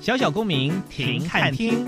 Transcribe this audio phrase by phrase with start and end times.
[0.00, 1.86] 小小公民停看听，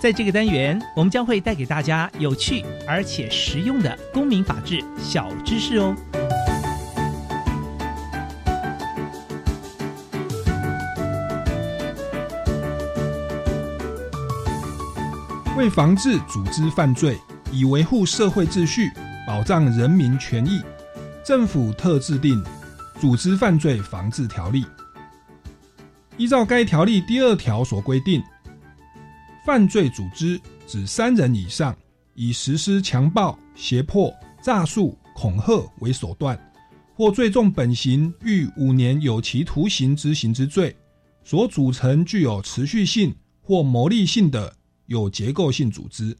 [0.00, 5.94] 在这个单元，我们将会带给大家有趣而且实用的公民法治小知识哦。
[15.56, 17.16] 为防治组织犯罪，
[17.52, 18.90] 以维护社会秩序、
[19.24, 20.60] 保障人民权益，
[21.24, 22.42] 政府特制定。
[23.02, 24.64] 组织犯罪防治条例，
[26.16, 28.22] 依照该条例第二条所规定，
[29.44, 31.76] 犯罪组织指三人以上，
[32.14, 36.38] 以实施强暴、胁迫、诈术、恐吓为手段，
[36.94, 40.72] 或最重本刑逾五年有期徒刑之刑之罪，
[41.24, 44.54] 所组成具有持续性或牟利性的
[44.86, 46.16] 有结构性组织。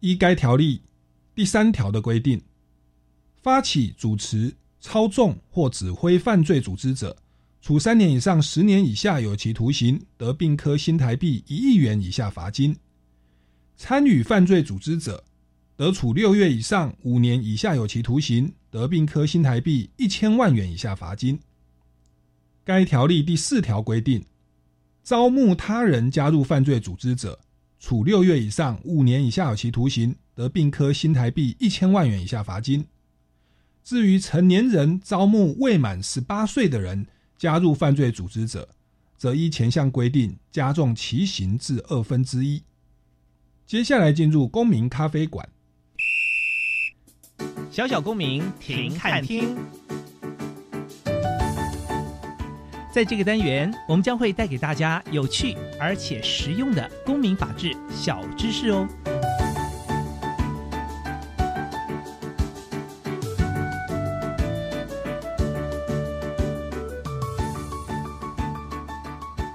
[0.00, 0.82] 依该条例
[1.36, 2.42] 第三条的规定，
[3.40, 4.52] 发起、主持。
[4.80, 7.16] 操纵或指挥犯罪组织者，
[7.60, 12.72] 处三年以上十年以下有期徒刑，得并科新台币一亿元以下罚金；
[13.76, 15.22] 参与犯罪组织者，
[15.76, 21.38] 得处六月以上五年以下有期徒刑，得并科新台币一千万元以下罚金。
[22.64, 24.24] 该条例第四条规定，
[25.02, 27.38] 招募他人加入犯罪组织者，
[27.78, 32.86] 处六月以上五年以下有期徒刑，得并科新台币一千万元以下罚金。
[33.90, 38.68] 至于成年人招募未满十八岁的人加入犯罪组织者，
[39.18, 42.62] 则依前项规定加重其刑至二分之一。
[43.66, 45.48] 接下来进入公民咖啡馆，
[47.72, 49.56] 小小公民停看听。
[52.94, 58.86] 在这个单元，我们将会带给大家有趣而且实用的公民法治小知识哦。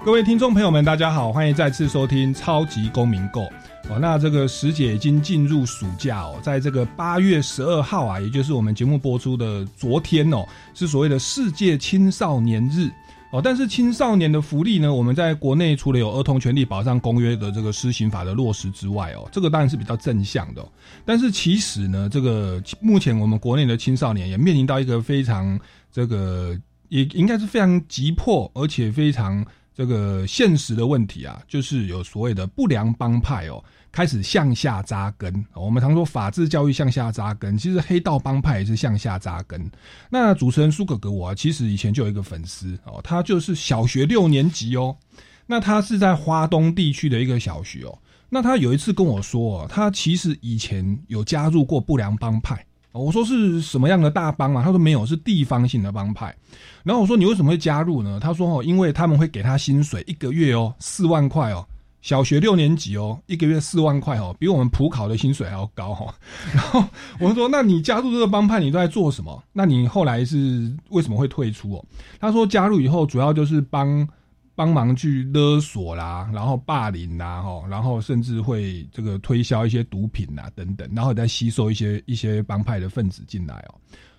[0.06, 3.40] 各位听众朋友们，大家好，欢迎再次收听《超级公民购》
[3.88, 3.98] 哦。
[4.00, 12.88] 那这个时节已经进入暑假哦，在这个八月十二号啊，也就是我们节目播出的昨天哦，是所谓的世界青少年日
[13.32, 13.40] 哦。
[13.42, 20.64] 但是青少年的福利呢，我们在国内除了有《儿童权利保障公约》的这个施行法的落实之外哦，这个当然是比较正向的。
[21.04, 25.58] 但是其实呢，这个目前我们国内的青少年也面临到一个非常
[25.90, 26.56] 这个
[26.90, 29.44] 也应该是非常急迫，而且非常。
[29.76, 35.44] 这个现实的问题啊，就是有所谓的不良帮派哦，开始向下扎根。
[35.52, 39.70] 我们常说法治教育向下扎根，其实黑道帮派也是向下扎根。
[40.08, 44.96] 那主持人苏哥哥我，其实以前就有一个粉丝哦，他就是小学六年级哦，
[45.44, 47.98] 那他是在华东地区的一个小学哦，
[48.30, 52.64] 那他有一次跟我说，他其实以前有加入过不良帮派。
[52.96, 54.62] 我说是什么样的大帮啊？
[54.62, 56.34] 他说没有，是地方性的帮派。
[56.82, 58.18] 然后我说你为什么会加入呢？
[58.20, 61.66] 他说哦，因为他们会给他薪水，一个月哦四万块哦，
[62.00, 66.14] 小学六年级哦，一个月四万块哦，比我们普考的薪水还要高哈。
[66.54, 66.84] 然后
[67.18, 69.42] 我说那你加入这个帮派，你都在做什么？
[69.52, 71.84] 那你后来是为什么会退出哦？
[72.20, 74.08] 他说加入以后主要就是帮。
[74.56, 83.74] 帮忙去勒索啦，然后霸凌啦，哈，然后甚至会这个推销一些毒品啊等等，然后再吸收一些一些帮派的分子进来哦。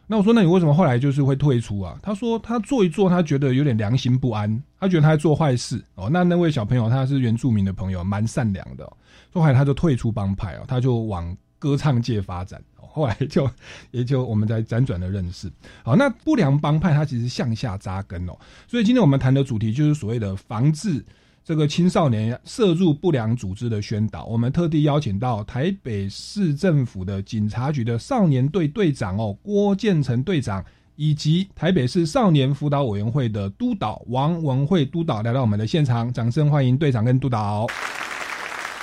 [0.06, 2.00] 那我说，那你为什么后来就是会退出啊？
[2.02, 4.48] 他说他做一做，他觉得有点良心不安，
[4.80, 6.08] 他觉得他在做坏事哦。
[6.10, 8.90] 那那位小朋友他是原住民的朋友，蛮善良的，
[9.34, 12.62] 后来他就退出帮派哦，他就往歌唱界发展。
[12.98, 13.50] 后来就
[13.92, 15.50] 也就我们在辗转的认识。
[15.84, 18.34] 好，那不良帮派它其实向下扎根哦，
[18.68, 21.06] 所以今天我们谈的主题就是所谓的防治。
[21.46, 30.62] 这个青少年涉入不良组织的宣导，我们特地邀请到台北市政府的警察局的少年队队长哦郭建成队长，
[30.98, 37.66] 以及台北市少年辅导委员会的督导王文慧督导来到我们的现场，掌声欢迎队长跟督导。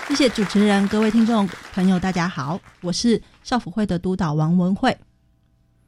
[0.09, 4.97] 谢谢主持人，各位听众朋友，大家好，我是少辅会的督导王文慧。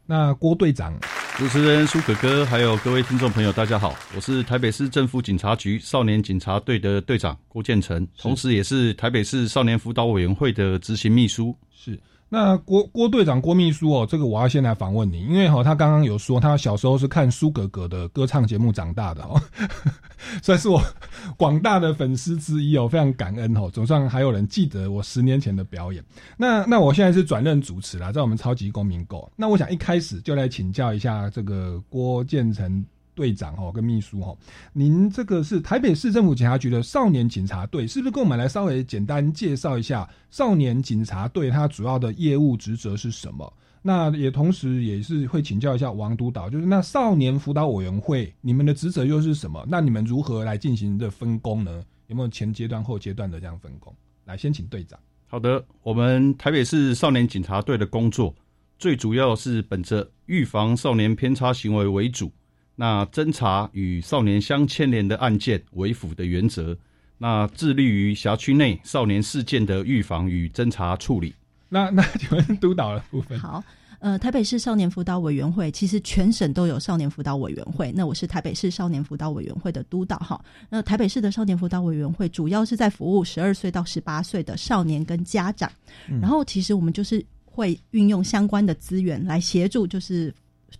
[0.06, 0.94] 那郭队长。
[1.36, 11.54] 主持人苏可哥，还有各位听众朋友，大家好，我是台北市政府警察局少年警察队的队长郭建成，同时也是台北市少年辅导委员会的执行秘书。
[11.70, 12.00] 是。
[12.28, 19.40] 那郭郭队长郭秘书哦，这个我要先来访问你，因为哈他刚刚有说他小时候是看苏格格的歌唱节目长大的哦，
[20.42, 20.82] 算是我
[21.38, 26.04] 广大的粉丝之一哦，非常感恩哦，总算还有人记得我十年前的表演。
[26.36, 32.84] 那那我现在是转任主持了，在我们超级公民购，那我想一开始就来请教一下这个郭建成。
[33.16, 34.38] 队长哦，跟秘书哦，
[34.74, 43.50] 您这个是台北市政府警察局的少年警察队，是不是跟我们来稍微简单介绍一下少年警察队它主要的业务职责是什么？
[43.80, 49.64] 那也同时也是会请教一下王督导，就是那少年辅导委员会你们的职责又是什么？
[49.68, 51.82] 那你们如何来进行的分工呢？
[52.08, 53.94] 有没有前阶段、后阶段的这样分工？
[54.26, 54.98] 来，先请队长。
[55.28, 58.34] 好的，我们台北市少年警察队的工作，
[58.78, 62.30] 最主要是本着预防少年偏差行为为主。
[62.78, 66.76] 那侦查与少年相牵连的案件为辅的原则，
[67.16, 71.34] 那致力于辖区内少年事件的预防与侦查处理。
[71.70, 73.38] 那 那请问督导的部分？
[73.40, 73.64] 好，
[73.98, 77.90] 呃，台北市少年辅导委员会其实全省都有少年辅导委员会。
[77.92, 80.38] 那我是台北市少年辅导委员会的督导哈。
[80.68, 85.72] 那台北市的少年辅导委员会主要是在服务十二岁到十八岁的少年跟家长，
[86.20, 90.30] 然后其实我们就是会运用相关的资源来协助，就是。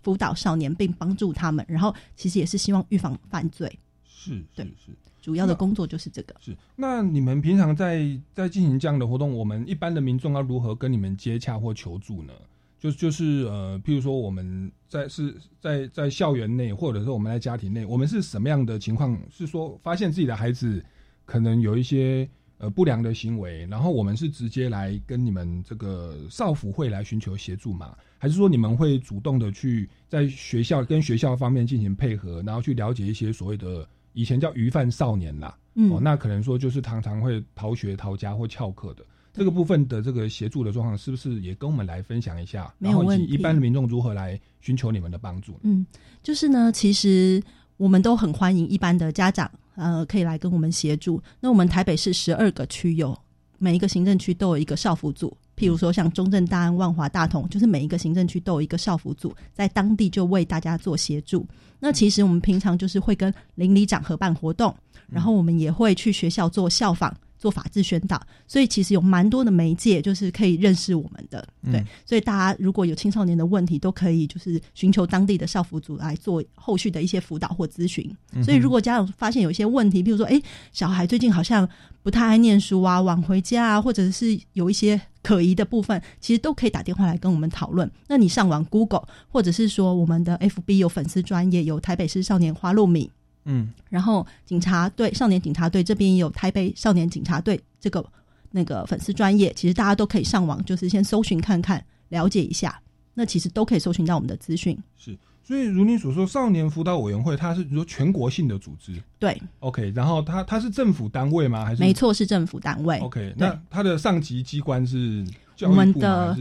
[0.03, 3.79] 辅导少年并帮助他们，然后其实也是希望预防犯罪。
[4.05, 4.91] 是，对，是，
[5.21, 6.35] 主要的工作就是这个。
[6.39, 12.33] 是，那你们平常在在进行这样的活动，我们一般的民众要如何跟你们接洽或求助呢？
[12.79, 19.17] 就就是呃，譬如说我们在是在在校园内，或者说我们在家庭内，我们是什么样的情况？
[19.31, 20.83] 是说发现自己的孩子
[21.25, 22.29] 可能有一些。
[22.59, 27.95] 呃，不良的行为，然后我们是直接来跟你们这个少辅会来寻求协助嘛？
[28.17, 35.57] 还是说你们会主动的去在学校跟学校方面进行配合，然后去了解一些所谓的以前叫鱼贩少年啦？
[35.75, 42.73] 哦，那可能说就是常常会逃学、逃家或翘课的这个部分的这个协助的状况，是不是也跟我们来分享一下？
[42.79, 43.25] 没有问题。
[43.25, 45.59] 一般的民众如何来寻求你们的帮助？
[45.61, 45.85] 嗯，
[46.23, 47.39] 就是呢，其实
[47.77, 49.49] 我们都很欢迎一般的家长。
[49.75, 51.21] 呃，可以来跟我们协助。
[51.39, 53.15] 那我们台北市十二个区有
[53.59, 61.45] 每一个行政区都有一个少辅组，譬如说像中正、大安、万华、大同，就是每一个行政区都有一个少辅组，在当地就为大家做协助。
[61.79, 64.73] 那其实我们平常就是会跟邻里长合办活动，
[65.09, 67.11] 然后我们也会去学校做校访。
[67.37, 71.47] 做法制宣导，所以其实有蛮多的媒介，就是可以认识我们的。
[71.71, 78.09] 对，所以大家如果有青少年的问题，都可以就是寻求当地的少辅组来做后续的一些辅导或咨询。
[78.43, 80.41] 所以如果家长发现有一些问题，比如说，哎，
[80.71, 81.67] 小孩最近好像
[82.01, 87.89] 不太爱念书啊，晚回家啊，或者是有一些可疑的部分，其实都可以打电话来跟我们讨论。
[88.07, 93.11] 那你上网 Google，或者是说我们的 FB 有粉丝专业，有台北市少年花露米。
[93.49, 98.05] 嗯，然后警察队少年警察队这边也有台北少年警察队这个
[98.51, 102.79] 那个粉丝专业，其实大家都可以上网，就是先搜寻看看，了解一下。
[103.13, 104.77] 那其实都可以搜寻到我们的资讯。
[104.95, 109.01] 是，所以如你所说，少年辅导委员会它是说全国性的组织。
[109.17, 109.91] 对，OK。
[109.95, 111.65] 然后它它是政府单位吗？
[111.65, 112.99] 还是没错，是政府单位。
[112.99, 113.33] OK。
[113.35, 115.25] 那它的上级机关是
[115.61, 116.37] 我们的，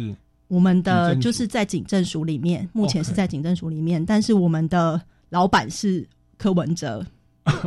[0.48, 6.06] 我们的就是在警政署里面，目前是在警政署里面，但是我们的老板是。
[6.36, 7.04] 柯文哲，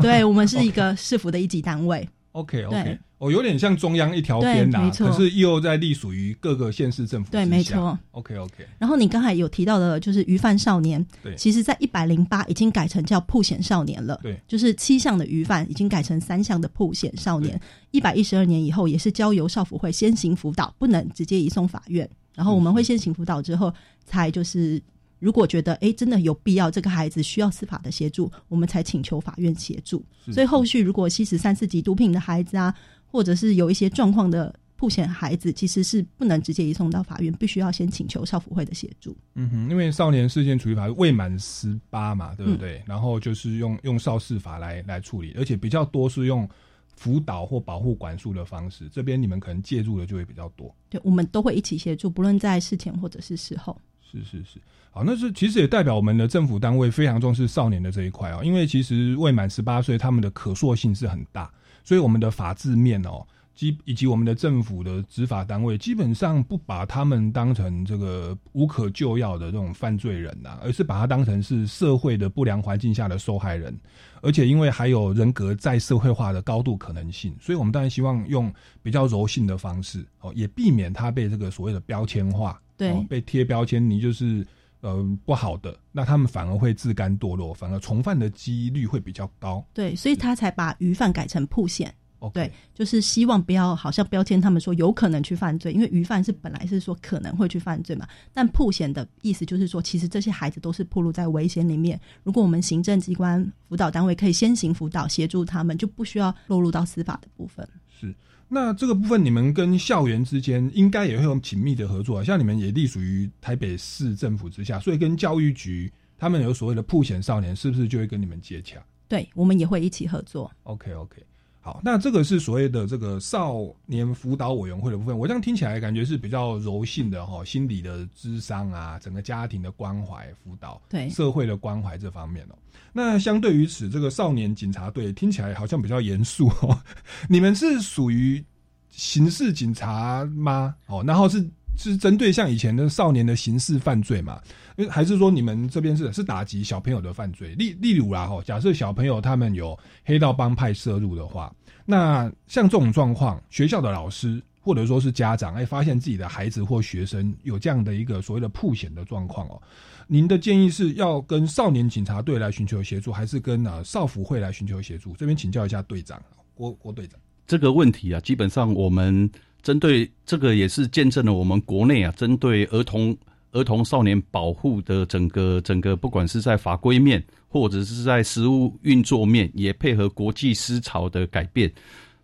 [0.01, 2.07] 对我们是一个市府的一级单位。
[2.33, 7.31] OK OK，哦，有点像中央一条边呐，可是又在隶属于各个县市政府。
[7.31, 7.97] 对，没错。
[8.11, 8.65] OK OK。
[8.77, 14.17] 然后你刚才有提到的，就是鱼贩少年，对，其实在一百零八已经改成叫铺险少年了。
[14.21, 17.59] 对，就是七项的鱼贩已经改成三项的铺险少年。
[17.89, 22.07] 一百一十二年以后，也是交由少辅会先行辅导，不能直接移送法院。
[22.35, 23.73] 然后我们会先行辅导之后，
[24.05, 24.79] 才就是。
[25.19, 30.03] 如果觉得哎真的有必要，这个孩子需要司法的协助，我们才请求法院协助。
[30.31, 32.73] 所以后续如果吸食三四级毒品的孩子啊，
[33.05, 39.13] 或者是有一些状况的曝险孩子其实是不能直接移送到法院，必须要先请求少辅会的协助。
[39.35, 42.81] 嗯哼，因为少年事件处理法未满十八嘛，对不对？
[42.85, 46.47] 然后就是用用少事法来来处理，而且比较多是用
[46.95, 50.73] 辅导或保护管束的方式，这边你们可能介入的就会比较多。
[50.89, 53.77] 对，我们都会一起协助，不论在事前或者是事后。
[54.01, 54.59] 是是是，
[54.91, 61.49] 好，那是其实也代表我们的政府单位非常重视少年的这一块哦，因为其实未满十八岁，他们的可塑性是很大，
[61.83, 63.25] 所以我们的法制面哦。
[63.55, 73.77] 基以及我们的政府的执法单位，基本上不把他们当成这个无可救药的这种犯罪人呐，而是把他当成是社会的不良环境下的受害人，
[74.21, 78.49] 而且因为还有人格再社会化的高度可能性，所以我们当然希望用
[78.81, 84.47] 比较柔性的方式哦，也避免他被这个所谓的标签化，对，被贴标签，你就是
[84.81, 89.65] 呃不好的，那他们反而会自甘堕落，反而重犯的几率会比较高。
[89.73, 91.93] 对，所以他才把鱼贩改成铺线。
[92.19, 98.05] 哦，对，就是希望不要好像标签他们说有可能去犯罪，因为鱼贩是本来是说可能会去犯罪嘛。
[98.33, 101.97] 但铺险的意思就是说，其实这些孩子都是暴露在危险里面。
[102.23, 107.65] 如果我们行政机关辅导单位可以先行辅导协助他们，就不需要落入到司法的部分。
[107.87, 108.13] 是，
[108.51, 118.83] 那这个部分你们跟校园之间应该也会有紧密的合作，像你们也隶属于台北市政府之下，所以跟教育局他们有所谓的破险少年，是不是就会跟你们接洽？
[119.07, 120.51] 对，我们也会一起合作。
[120.63, 121.23] OK OK。
[121.61, 132.55] 好，那这个是所谓的这个少年辅导委员会的部分，我这样听起来感觉是比较柔性的哈，心理的智商啊，整个家庭的关怀辅导，对社会的关怀这方面哦。
[132.93, 136.79] 那相对于此，这个少年警察队听起来好像比较严肃哦。
[137.27, 138.43] 你们是属于
[138.89, 140.75] 刑事警察吗？
[140.87, 141.47] 哦，然后是。
[141.79, 144.41] 是针对像以前的少年的刑事犯罪嘛？
[144.89, 147.55] 还是说你们这边是是打击小朋友的犯罪？
[147.55, 151.53] 例例如啦，哈，假设小朋友他们有黑道帮派涉入的话，
[151.85, 159.61] 那像这种状况，学校的老师或者说是家长，哎，发现自己的孩子或学生有这样的一个所谓的曝险的状况哦，
[160.05, 165.13] 您的建议是要跟少年警察队来寻求协助，还是跟啊少辅会来寻求协助？
[165.15, 166.21] 这边请教一下队长
[166.53, 167.17] 郭郭队长。
[167.47, 169.29] 这个问题啊，基本上我们。
[169.61, 173.15] 针对这个也是见证了我们国内啊，针对儿童
[173.51, 181.71] 儿童少年保护的整个整个，不管是在法规面，或者是在实务运作面，也配合国际思潮的改变。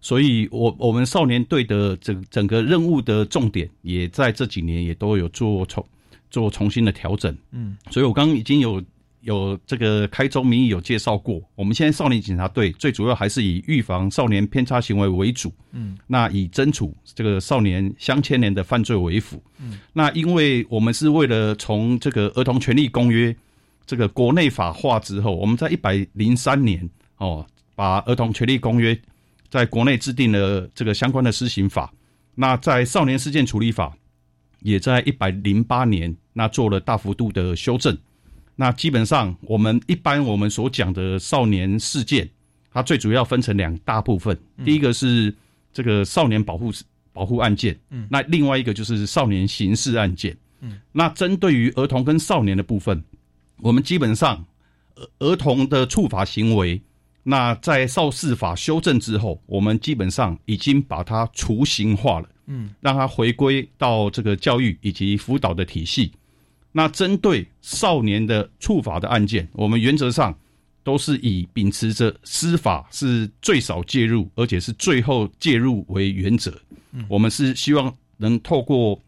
[0.01, 5.85] 所以，我我们少年队的整整个任务的重点，也在这几年也都有做重
[6.29, 7.35] 做重新的调整。
[7.51, 8.83] 嗯，所以我刚刚已经有。
[9.25, 23.35] 有这个开宗明义有介绍过，我们现在少年警察队最主要还是以预防少年偏差行为为主，嗯，那以侦处这个少年相牵连的犯罪为辅，嗯，那因为我们是为了从这个儿童权利公约
[23.87, 28.95] 这个国内法化之后，我们在一百零三年哦，把儿童权利公约
[29.49, 31.91] 在国内制定了这个相关的施行法，
[32.35, 33.97] 那在少年事件处理法
[34.59, 37.97] 也在一百零八年那做了大幅度的修正。
[38.55, 42.29] 那基本上，我们一般我们所讲的少年事件，
[42.71, 44.37] 它最主要分成两大部分。
[44.63, 45.33] 第一个是
[45.73, 46.71] 这个少年保护
[47.11, 50.79] 保护案件，嗯，那另外一个就是少年刑事案件，嗯。
[50.93, 53.03] 那针对于儿童跟少年的部分，
[53.57, 54.45] 我们基本上
[54.95, 56.81] 儿儿童的处罚行为，
[57.23, 66.13] 那在少事法修正之后，我们基本上已经把它雏形化了，嗯，让它回归到这个教育以及辅导的体系。
[66.77, 70.37] 那针对少年的处罚的案件，我们原则上
[70.83, 76.53] 都是以秉持着司法是最少介入，而且是最后介入为原则。
[77.07, 78.99] 我们是希望能透过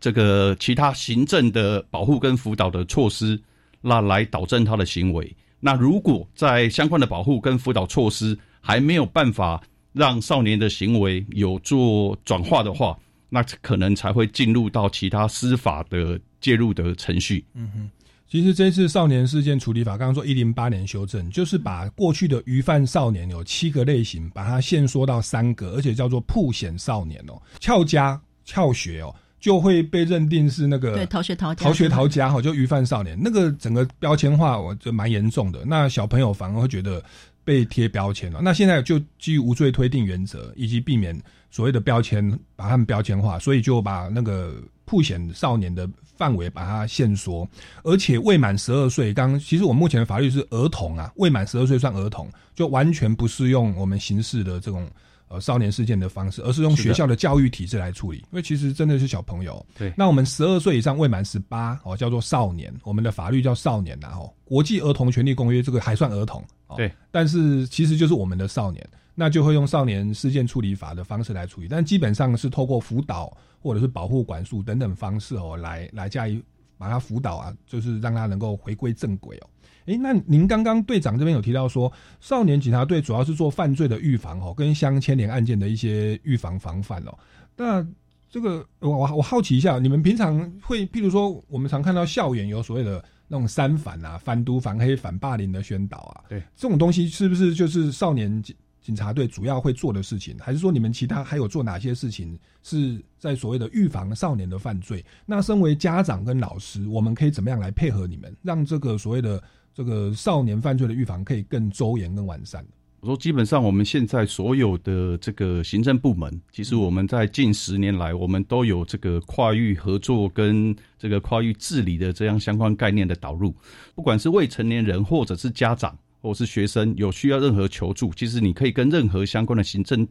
[0.00, 3.38] 这个其他行政的保护跟辅导的措施，
[3.82, 5.30] 那来导正他的行为。
[5.60, 16.18] 那如果在相关的保护跟辅导措施还没有办法让少年的行为有做转化的话，那可能才会进入到其他司法的。
[16.44, 17.90] 介入的程序，嗯哼，
[18.28, 32.28] 其实这次少年事件处理法，刚刚说一零八年修正，就是把过去的鱼贩少年有七个类型，把它限缩到三个，而且叫做铺险少年哦，翘家翘学哦，就会被认定是那个对逃学逃逃学逃家。
[32.28, 37.02] 哈，就鱼贩少年，那个整个标签化，我就蛮严重的，那小朋友反而会觉得
[37.42, 38.40] 被贴标签了。
[38.42, 41.18] 那现在就基于无罪推定原则，以及避免
[41.50, 45.88] 所谓的标签把他们标签化，所以就把那个铺险少年的。
[46.16, 47.48] 范围把它限缩，
[47.82, 54.88] 而且未满十二岁，刚其实我目前的法律是儿童啊，未满十二岁算儿童，就完全不适用我们刑事的这种
[55.28, 58.18] 呃少年事件的方式，而是用学校的教育体制来处理。
[58.18, 59.92] 因为其实真的是小朋友，对。
[59.96, 64.32] 那我们十二岁以上未满十八哦，叫做少年，我们的法律叫少年呐哦。
[64.44, 66.44] 国际儿童权利公约这个还算儿童，
[66.76, 66.92] 对。
[67.10, 68.88] 但是其实就是我们的少年。
[69.14, 76.42] 那就会用少年事件处理法的方式来处理，但基本上是透过辅导或者是保护管束等等方式哦，来来加以
[76.76, 79.46] 把他辅导啊，就是让他能够回归正轨哦。
[79.86, 87.18] 诶，那您刚刚队长这边有提到说，少年警察队主要是做犯罪的预防哦，跟相牵连案件的一些预防防范哦。
[87.56, 87.86] 那
[88.30, 98.42] 这个我我我好奇一下，你们平常会譬如说，我们常看到校园有所谓的那种三反啊、反毒、反黑、反霸凌的宣导啊，对这种东西是不是就是少年
[98.84, 100.36] 警察队主要会做的事情？
[100.38, 105.02] 还是说你们其他还有做哪些事情是在所谓的预防少年的犯罪？
[105.24, 112.62] 那身为家长跟老师，我们可以怎么样来配合你们，让这个所谓的这个少年犯罪的预防可以更周延、更完善？
[113.00, 123.54] 我说，基本上我们现在所有的这个行政部门，其实我们在近十年来，我们都有这个跨域合作跟这个跨域治理的这样相关概念的导入。
[123.94, 130.08] 不管是未成年人，或者是家长，或是学生，有需要任何求助，其实你可以跟任何相关的行政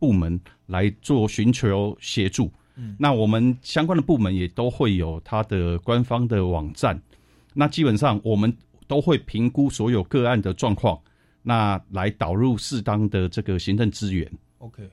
[0.00, 2.52] 部门来做寻求协助。
[2.74, 7.00] 嗯，那我们相关的部门也都会有它的官方的网站。
[7.54, 8.52] 那基本上我们
[8.88, 11.00] 都会评估所有个案的状况。
[11.44, 14.28] 那来导入适当的这个行政资源。
[14.58, 14.90] OK OK，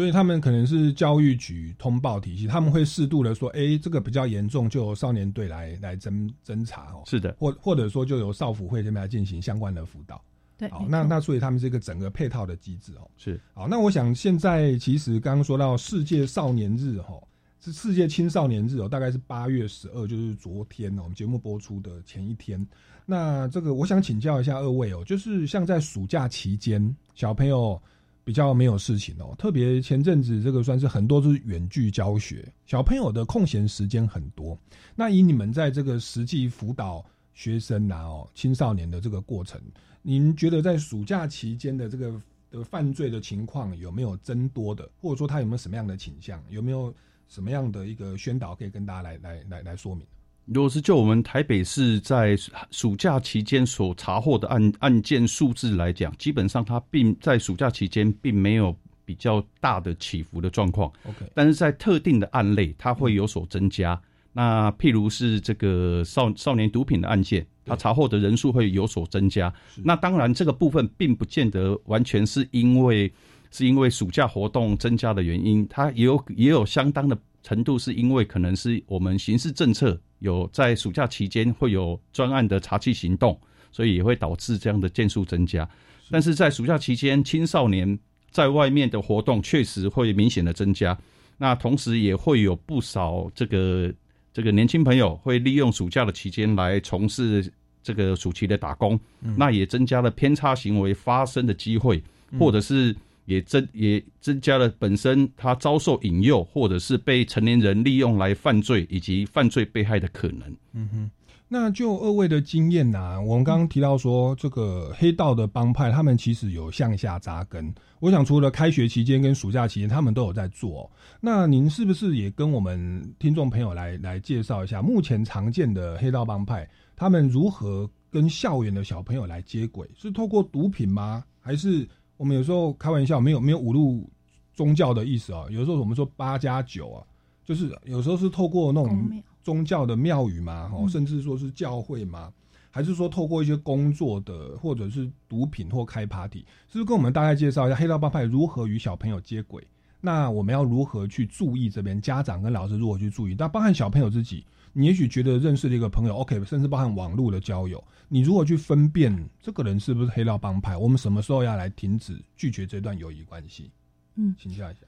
[0.00, 7.02] 所以他们可能是教育局通报体系，他们会适度的说，哎，这个比较严重，就由少年队来来侦侦查哦。
[7.04, 10.18] 是的，或或者说就由少辅会这边来进行相关的辅导。
[10.56, 13.06] 对，好，那那所以他们是一个整个配套的机制哦。
[13.18, 17.20] 是，好，那我想现在其实刚刚说到世界少年日哈，
[17.60, 22.66] 是世界青少年日哦，大概是八月十二，就是昨天哦，我们节目播出的前一天。
[23.04, 27.78] 那这个我想请教一下二位哦，就是像在暑假期间，小朋友
[28.22, 34.58] 比较没有事情哦，特别前阵子这个算是很多是远距教学，小朋友的空闲时间很多。
[34.94, 39.60] 那以你们在这个实际辅导学生啊哦青少年的这个过程，
[40.02, 46.94] 您觉得在暑假期间的这个的犯罪的情况有没有增多的，或者说他有没有什么样的倾向，有没有
[47.28, 50.06] 什么样的一个宣导可以跟大家来来来来说明？
[50.52, 52.36] 如果是就我们台北市在
[52.72, 60.90] 暑假期间所查获的案案件数字来讲，基本上它并在暑假期间并没有比较大的起伏的状况。
[61.04, 64.00] OK，但是在特定的案类，它会有所增加。
[64.32, 69.52] 那譬如是这个少少年毒品的案件，它查获的人数会有所增加。
[69.76, 73.12] 那当然，这个部分并不见得完全是因为
[73.52, 80.00] 是因为暑假活动增加的原因，它也有也有相当的程度是因为可能是我们刑事政策。
[80.20, 83.40] 有在暑假期间会有专案的查缉行动，
[83.72, 85.66] 所以也会导致这样的件数增加。
[86.10, 87.98] 但是在暑假期间，青少年
[88.30, 90.94] 在外面的活动确实会明显的增加。
[91.38, 93.90] 那同时也会有不少这个
[94.30, 97.50] 这个年轻朋友会利用暑假的期间来从事
[97.82, 99.00] 这个暑期的打工，
[99.38, 102.02] 那也增加了偏差行为发生的机会，
[102.38, 102.94] 或者是。
[103.30, 110.56] 也增也增加了本身他遭受引诱，或者是被成年人利用来犯罪以及犯罪被害的可能。
[110.72, 111.10] 嗯哼，
[111.46, 117.72] 那就二位的经验呐，我们刚刚提到说，这个黑道的帮派他们其实有向下扎根。
[118.00, 120.90] 我想除了开学期间跟暑假期间，他们都有在做。
[121.20, 129.88] 那您是不是也跟我们听众朋友来来介绍一下，目前常见的黑道帮派他们如何跟校园的小朋友来接轨？
[129.96, 131.22] 是透过毒品吗？
[131.40, 131.86] 还是？
[132.20, 134.06] 我们有时候开玩笑，没有没有侮辱
[134.52, 135.46] 宗教的意思啊。
[135.48, 137.00] 有时候我们说八加九啊，
[137.46, 142.30] 就是有时候是透过那种宗教的庙宇嘛，哦，甚至说是教会嘛，
[142.70, 149.66] 还是说透过一些工作的，或者是毒品或开 party，是不是跟我们大概介绍一下黑道帮派如何与小朋友接轨？
[150.02, 153.34] 那我们要如何去注意这边家长跟老师如何去注意？
[153.38, 154.44] 那包含小朋友自己。
[154.72, 163.70] 你也许觉得认识了一个朋友，OK，甚至包含网络的交友，你如何去分辨这个人是不是黑道帮派，我们什么时候要来停止拒绝这段友谊关系？
[164.14, 164.80] 嗯，请教一下。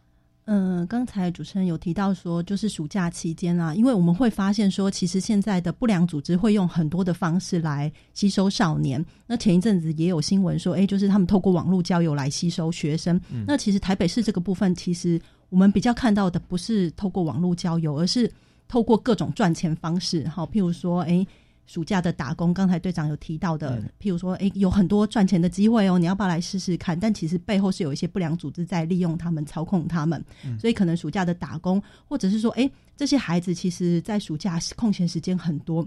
[0.45, 9.05] 嗯，刚才主持人有提到说，就是暑假期间啊，因为我们会发现说，其实现在的不良组织会用很多的方式来吸收少年。
[9.27, 13.21] 那前一阵子也有新闻说，哎，就是他们透过网络交友来吸收学生。
[13.47, 18.31] 那其实台北市这个部分，其实我们比较看到的不是透过网络交友，而是。
[18.72, 21.26] 透过各种赚钱方式，好，譬如说，哎，
[21.66, 26.98] 暑假的打工，刚才队长有提到的，譬如说，哎，有很多赚钱的机会哦，你要不要来试试看？
[26.98, 30.24] 但其实背后是有一些不良组织在利用他们、操控他们，
[30.58, 35.87] 所以可能暑假的打工，或者是说，哎，这些孩子其实在暑假空闲时间很多，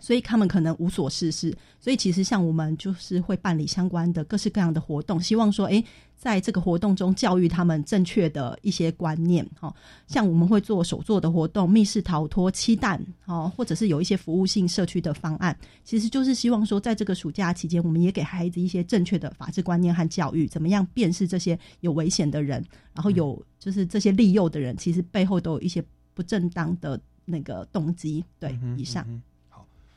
[0.00, 1.54] 所以他们可能无所事事。
[1.80, 5.84] 所以其实像我们就是会办理相关的各式各样的活动，希望说，诶，
[6.16, 9.48] 在这个活动中教育他们正确的一些观念。
[9.60, 9.72] 哈，
[10.08, 28.24] 像我们会做手做的活动，密室逃脱、期蛋，哦，或者是有一些服务性社区的方案，其实就是希望说，在这个暑假期间，我们也给孩子一些正确的法治观念和教育，怎么样辨识这些有危险的人，然后有就是这些利诱的人，其实背后都有一些不正当的那个动机。
[28.40, 29.06] 对，以上。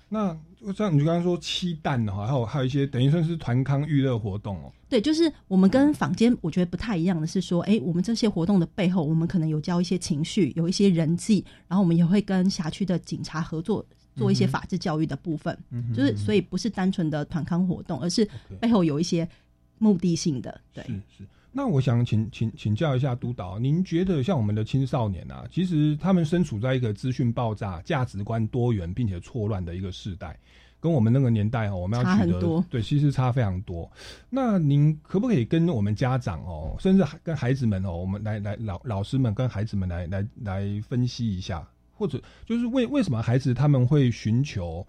[0.10, 0.36] 那
[0.76, 4.72] 像你刚刚说七蛋的话，还有还有一些等于算是团康娱乐活动哦。
[4.90, 15.58] 对，就是我们跟坊间我觉得不太一样的是说，哎，我们这些活动的背后，我们可能有教一些情绪，有一些人际，然后我们也会跟辖区的警察合作，做一些法治教育的部分。
[15.70, 18.28] 嗯，就是所以不是单纯的团康活动，而是
[18.60, 19.30] 背后有一些
[19.78, 20.60] 目的性的。
[20.74, 21.24] 对，是是。
[21.60, 30.40] 那我想请请请教一下督导，您觉得像我们的青少年啊，其实他们身处在一个资讯爆炸、价值观多元并且错乱的一个时代，
[30.80, 33.92] 跟我们那个年代哦，我们要取得对，其实差非常多。
[34.30, 44.88] 那您可不可以跟我们家长哦，甚至跟孩子们哦，我们来来老老师们跟孩子们来来来分析一下，或者就是为为什么孩子他们会寻求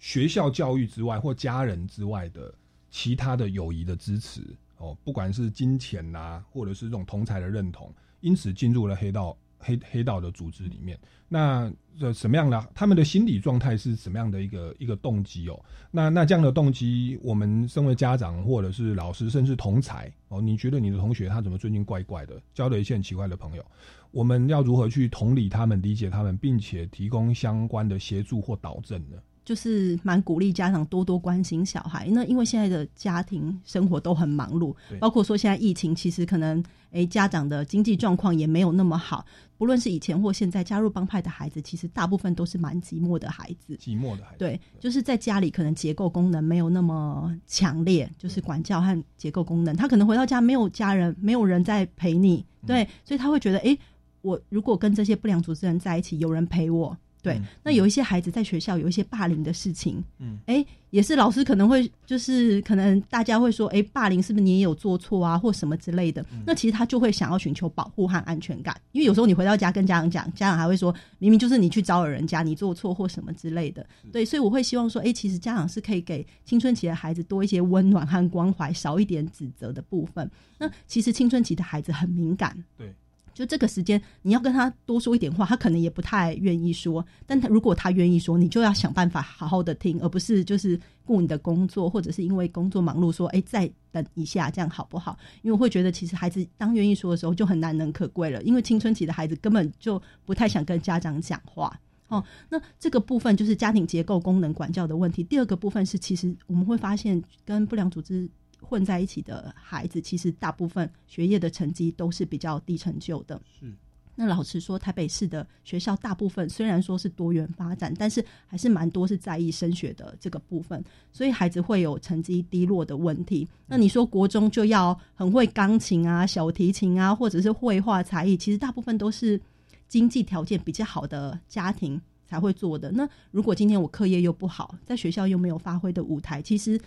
[0.00, 2.52] 学校教育之外或家人之外的
[2.90, 4.42] 其他的友谊的支持？
[4.78, 10.98] 哦，不管是金钱呐，或者是这种同才的认同，因此进入了黑道黑黑道的组织里面。
[11.28, 15.62] 那这什么样的他们的心理状态是什么样的一个一个动机哦？
[15.90, 23.66] 那那这样的动机，我们身为家长或者是老师，甚至同才哦，你觉得你的同学他怎么最近怪怪的，交了一些很奇怪的朋友？
[24.10, 29.18] 我们要如何去同理他们、理解他们，并且提供相关的协助或导正呢？
[29.48, 39.24] 就是蛮鼓励家长多多关心小孩，那因为现在的家庭生活都很忙碌，包括说现在疫情，其实可能诶家长的经济状况也没有那么好。
[39.56, 43.74] 不论是以前或现在加入帮派的孩子，其实大部分都是蛮寂寞的孩子。
[43.76, 53.74] 寂寞的孩子，对，就是在家里可能结构功能没有那么强烈，就是管教和结构功能，他可能回到家没有家人，没有人在陪你，对，所以他会觉得，哎，
[54.20, 56.94] 我如果跟这些不良组织人在一起，有人陪我。
[57.22, 66.24] 对，那有一些孩子在学校有一些霸凌的事情，嗯，哎，也是老师可能会就是可能大家会说，哎，霸凌是不是你也有做错啊，或什么之类的？
[66.46, 73.84] 那其实他就会想要寻求保护和安全感，因为有时候你回到家跟家长讲，家长还会说，明明就是你去招惹人家，你做错或什么之类的。
[74.12, 80.30] 对，所以我会希望说，哎，其实家长是可以给青春期的孩子多一些温暖和关怀，少一点指责的部分。
[80.56, 82.94] 那其实青春期的孩子很敏感，对。
[83.38, 87.06] 就这个时间，你要跟他多说一点话，他可能也不太愿意说。
[87.24, 95.16] 但他如果他愿意说，你就要想办法好好的听，而不是就是顾你的工作，或者是因为工作忙碌说，哎，再等一下，这样好不好？
[95.42, 98.42] 因为我会觉得，其实孩子当愿意说的时候，就很难能可贵了。
[98.42, 101.78] 因为青春期的孩子根本就不太想跟家长讲话。
[102.08, 105.22] 哦，那这个部分就是家庭结构功能管教的问题。
[105.22, 108.28] 第二个部分是，其实我们会发现跟不良组织。
[108.60, 113.40] 混在一起的孩子，其实大部分学业的成绩都是比较低成就的。
[113.60, 113.72] 是，
[114.14, 123.46] 那老实说，台北市的学校大部分虽然说是多元发展，但是还是蛮多是在意升学的这个部分，所以孩子会有成绩低落的问题。
[123.66, 129.40] 那你说国中就要很会钢琴啊、小提琴啊，或者是绘画才艺，其实大部分都是
[129.86, 132.90] 经济条件比较好的家庭才会做的。
[132.90, 136.78] 那如果今天我课业又不好，在学校又没有发挥的舞台，其实。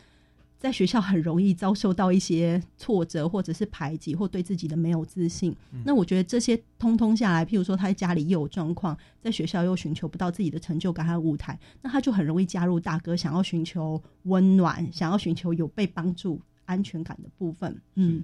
[0.62, 5.56] 在学校很容易遭受到一些挫折，或者是排挤，或对自己的没有自信。
[5.84, 17.76] 那我觉得这些通通下来，譬如说他在家里又有状况，在学校又寻求不到自己的成就感和舞台，那他就很容易加入大哥，想要寻求温暖，想要寻求有被帮助、安全感的部分。
[17.96, 18.24] 嗯，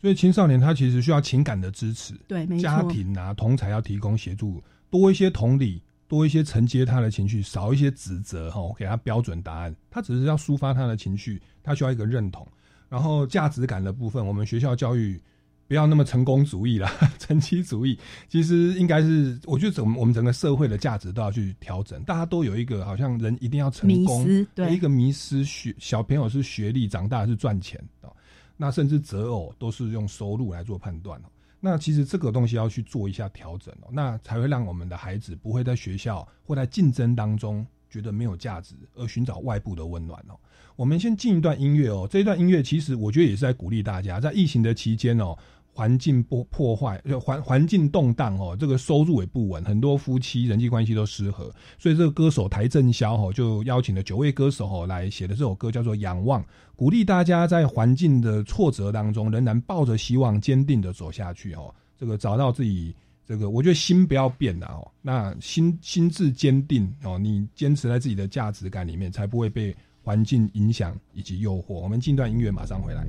[0.00, 5.82] 所以青少年他其实需要情感的支持，对，家庭啊，同才要提供协助，多一些同理。
[6.08, 9.74] 多一些承接他的情绪，少一些指责哈，给他标准答案。
[9.90, 12.46] 他只是要抒发他的情绪，他需要一个认同。
[12.88, 15.20] 然后价值感的部分，我们学校教育
[15.66, 16.88] 不要那么成功主义了，
[17.18, 17.98] 成绩主义。
[18.28, 22.00] 其实应该是，我觉得整我们整个社会的价值都要去调整。
[22.04, 28.14] 大家都有一个好像人一定要成功，对一个迷失学小朋友是学历，长大是赚钱哦。
[28.56, 31.26] 那甚至择偶都是用收入来做判断哦。
[31.68, 40.38] 那其实这个东西要去做一下调整哦，那才会让我们的孩子不会在学校或在竞争当中觉得没有价值，而寻找外部的温暖哦。
[40.76, 45.36] 我们先进一段音乐哦，这一段音乐其实我觉得也是在鼓励大家，在疫情的期间哦。
[45.76, 56.42] 环境破破坏，环环境动荡哦，这个收入也不稳，很多夫妻人际关系都失和，所以这个歌手台正宵哦就邀请了九位歌手哦来写的这首歌叫做《仰望》，
[56.74, 62.94] 鼓励大家在环境的挫折当中仍然抱着希望，坚定的走下去哦，这个找到自己
[63.26, 71.74] 这个我觉得心不要变了哦，那心心智坚定哦，你坚持在自己的价值感里面，才不会被环境影响以及诱惑。
[71.74, 73.06] 我们进段音乐，马上回来。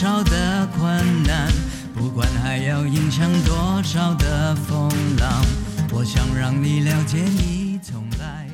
[0.00, 1.50] 少的困难，
[1.92, 5.44] 不管还要影响多少的风浪，
[5.92, 8.46] 我想让你了解，你从来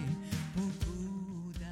[0.55, 1.67] 不孤单。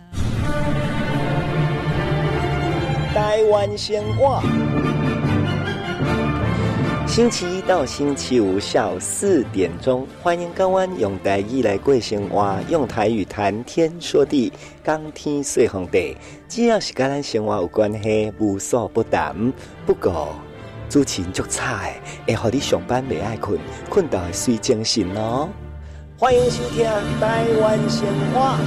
[3.14, 4.42] 台湾鲜花，
[7.12, 14.51] 星期一到星期五下午四点钟，欢迎各位用台语来过生活，用台语谈天说地，
[14.83, 16.16] 讲天说红地。
[16.48, 19.53] 只要是跟咱生活有关系，无所不谈。
[19.85, 20.35] 不过，
[20.88, 21.83] 主持人足差
[22.27, 25.51] 的，会互你上班未爱困，困到会睡精神哦。
[26.16, 26.87] 欢迎收听
[27.20, 28.59] 台湾鲜话。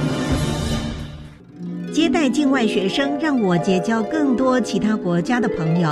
[1.92, 5.90] 接待境外学生，让我结交更多其他国家的朋友。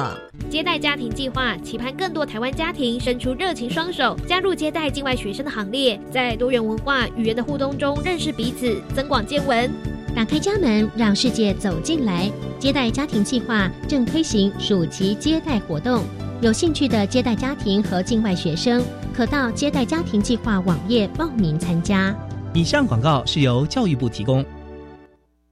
[0.51, 9.71] 接待家庭计划期盼更多台湾家庭伸出热情双手，加入接待境外学生的行列，在多元文化语言的互动中认识彼此，增广见闻。
[10.15, 12.31] 打开家门，让世界走进来。
[12.59, 16.05] 接待家庭计划正推行暑期接待活动，
[16.41, 18.81] 有兴趣的接待家庭和境外学生，
[19.13, 22.15] 可到接待家庭计划网页报名参加。
[22.53, 24.45] 以上广告是由教育部提供。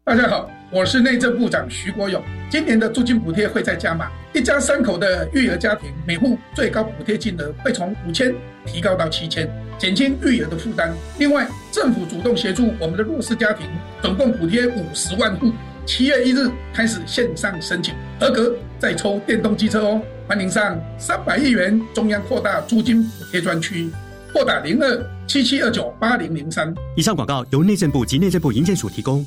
[0.05, 2.25] 大家好，我是内政部长徐国勇。
[2.51, 9.47] 今年的租金补贴会再加码，一家三口的育儿家庭每户最高补贴金额会从五千提高到七千，
[9.79, 10.91] 减轻育儿的负担。
[11.19, 13.67] 另外，政府主动协助我们的弱势家庭，
[14.01, 15.53] 总共补贴五十万户。
[15.85, 20.01] 七月一日开始线上申请，合格再抽电动机车哦。
[20.27, 23.91] 欢迎上三百亿元中央扩大租金补贴专区，
[24.33, 26.75] 拨打零二七七二九八零零三。
[26.97, 29.27] 以上广告由内政部及内政部营建署提供。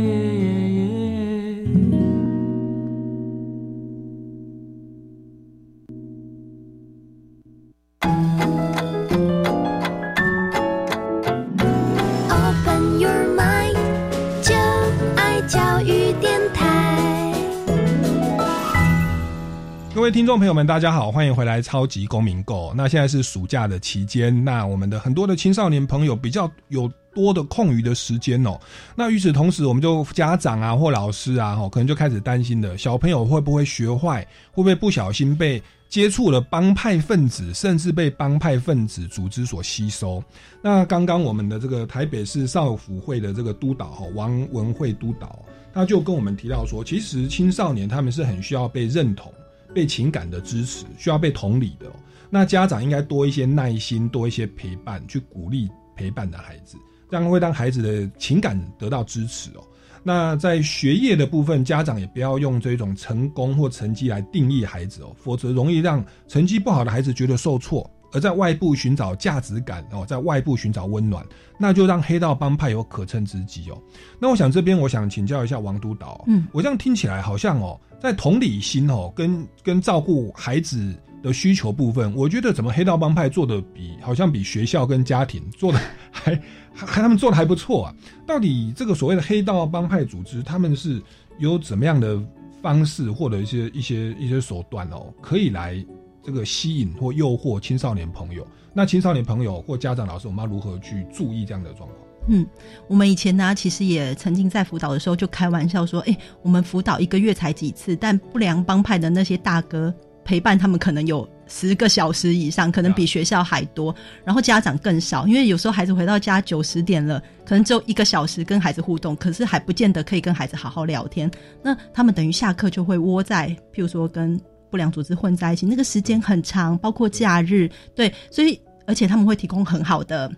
[20.01, 22.71] 各位听众朋友们，大家好，欢迎回来《超级公民购》。
[22.73, 28.59] 那现在是暑假的期间，那我们的很多的青少年朋友比较有多的空余的时间哦。
[28.95, 40.21] 那与此同时，我们就家长啊或老师啊，哈，可能就开始担心了，小朋友会不会学坏，会不会不小心被接触了帮派分子，甚至被帮派分子组织所吸收。
[40.63, 45.37] 那刚刚我们的这个台北市少辅会的这个督导哈王文慧督导，
[45.71, 49.31] 他就跟我们提到说，其实青少年他们是很需要被认同。
[49.73, 51.91] 被情感的支持，需要被同理的、
[52.29, 56.77] 那家长应该多一些耐心，多一些陪伴，去鼓励陪伴的孩子，
[57.09, 59.63] 这样会让孩子的情感得到支持哦。
[60.03, 71.25] 那在学业的部分，家长也不要用这种成功或成绩来定义孩子哦，否则容易让成绩不好的孩子觉得受挫，而在外部寻找价值感哦，在外部寻找温暖，
[71.57, 73.81] 那就让黑道帮派有可乘之机哦。
[74.19, 77.79] 那我想这边我想请教一下王督导，嗯，我这样听起来好像哦。
[77.99, 86.33] 在同理心哦，跟跟照顾孩子的需求部分，我觉得怎么黑道帮派做的比好像比学校跟家庭做的 还
[86.73, 87.95] 还他们做的还不错啊？
[88.25, 90.99] 到底这个所谓的黑道帮派组织，他们是
[91.37, 92.19] 有怎么样的
[92.59, 95.75] 方式或者一些一些一些手段哦，可以来
[96.23, 98.45] 这个吸引或诱惑青少年朋友？
[98.73, 101.99] 那青少年朋友或家长老师，我们要如何去注意这样的状况？
[102.27, 102.45] 嗯，
[102.87, 121.29] 我们以前呢，其实也曾经在辅导的时候就开玩笑说，哎、我们辅导一个月才几次，但不良帮派的那些大哥陪伴他们可能有十个小时以上，可能比学校还多，然后家长更少，因为有时候孩子回到家九十点了，可能只有一个小时跟孩子互动，可是还不见得可以跟孩子好好聊天。
[121.63, 124.39] 那他们等于下课就会窝在，譬如说跟
[124.71, 130.31] 不良组织混在一起，那个时间很长，包括假日，对，所以而且他们会提供很好的。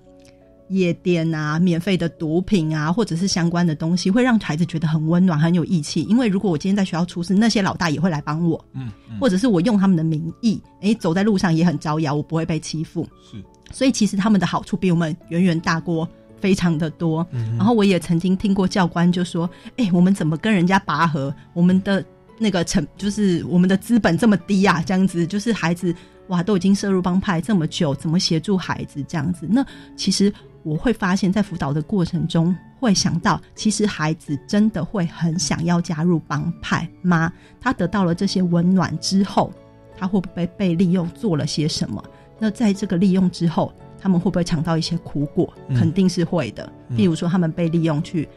[0.69, 6.01] 夜店啊，免费的毒品啊，或者是相关的东西，会让孩子觉得很温暖、很有义气。
[6.03, 13.07] 因为如果我今天在学校出事，那些老大也会来帮我，嗯，嗯或者是我用他们的名义，诶，走在路上也很招摇，我不会被欺负。
[13.29, 17.27] 是，所以其实他们的好处比我们远远大过非常的多。
[17.57, 21.31] 然后我也曾经听过教官就说：“哎、我们怎么跟人家拔河？
[21.53, 22.03] 我们的
[22.43, 25.95] 那个成就是我们的资本这么低啊，这样子就是孩子
[26.27, 29.47] 哇都已经涉入帮派这么久，怎么协助孩子这样子？
[29.49, 37.31] 那其实我会发现，在辅导的过程中，会想到其实孩子真的会很想要加入帮派吗？
[37.61, 39.49] 他得到了这些温暖之后，
[39.97, 42.03] 他会不会被利用做了些什么？
[42.39, 45.53] 那在这个利用之后，他们会不会尝到一些苦果？
[45.69, 46.69] 嗯肯定是会的。
[46.89, 48.27] 嗯譬如说，他们被利用去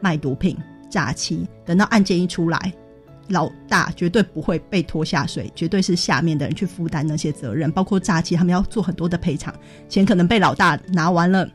[0.00, 0.56] 卖毒品、
[0.88, 2.72] 诈欺，等到案件一出来，
[3.30, 9.54] 老大绝对不会被拖下水，绝对是下面的人去负担那些责任，包括诈欺，他们要做很多的赔偿，
[9.88, 11.48] 钱可能被老大拿完了。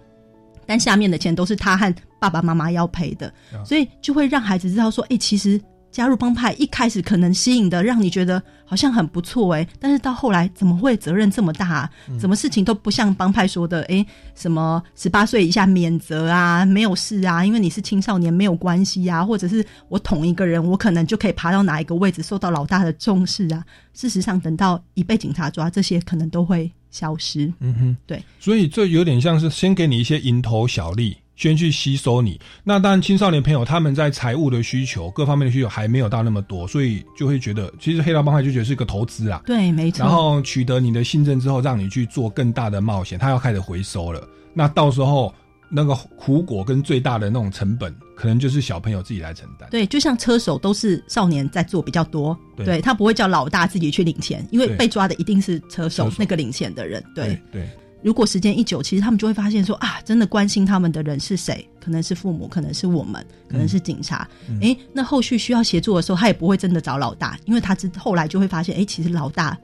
[0.65, 3.31] 但下面的钱都是他和爸爸妈妈要赔的，
[3.63, 5.61] 所以就会让孩子知道说，哎、其实
[5.95, 11.89] 加入帮派一开始可能吸引的让你觉得好像很不错哎、但是到后来怎么会责任这么大、啊？
[12.19, 14.05] 怎么事情都不像帮派说的哎、
[14.35, 23.63] 什么十八岁以下免责啊，没有事啊，因为你是青少年没有关系啊，或者是我捅一个人，我可能就可以爬到哪一个位置，受到老大的重视啊。
[23.93, 27.45] 事实上，等到一被警察抓，这些可能都会消失。
[27.61, 32.39] 嗯哼，对，所以这有点像是先给你一些蝇头小利，先去吸收你。
[32.63, 39.41] 那当然，青少年朋友他们在财务的需求、各方面的需求还没有到那么多，所以就会觉得，其实黑道帮派就觉得是个投资啊。
[39.45, 40.05] 对，没错。
[40.05, 44.27] 然后取得你的信任之后，让你去做更大的冒险，他要开始回收了。
[44.53, 45.33] 那到时候
[45.69, 49.67] 那个苦果跟最大的那种成本，可能就是小朋友自己来承担。
[49.69, 57.03] 对，就像车手都是少年在做比较多，对对他不会叫老大自己去领钱，因为被抓的一定是车手车手那个领钱的人。
[57.13, 57.69] 对，对，
[58.05, 61.67] 如果时间一久，其实他们就会发现说啊，真的关心他们的人是谁？
[61.83, 64.29] 可能是父母，可能是我们，可能是警察。
[64.47, 69.57] 嗯诶，那后续需要协助的时候，他也不会真的找老大，因为他之后来就会发现，诶，其实老大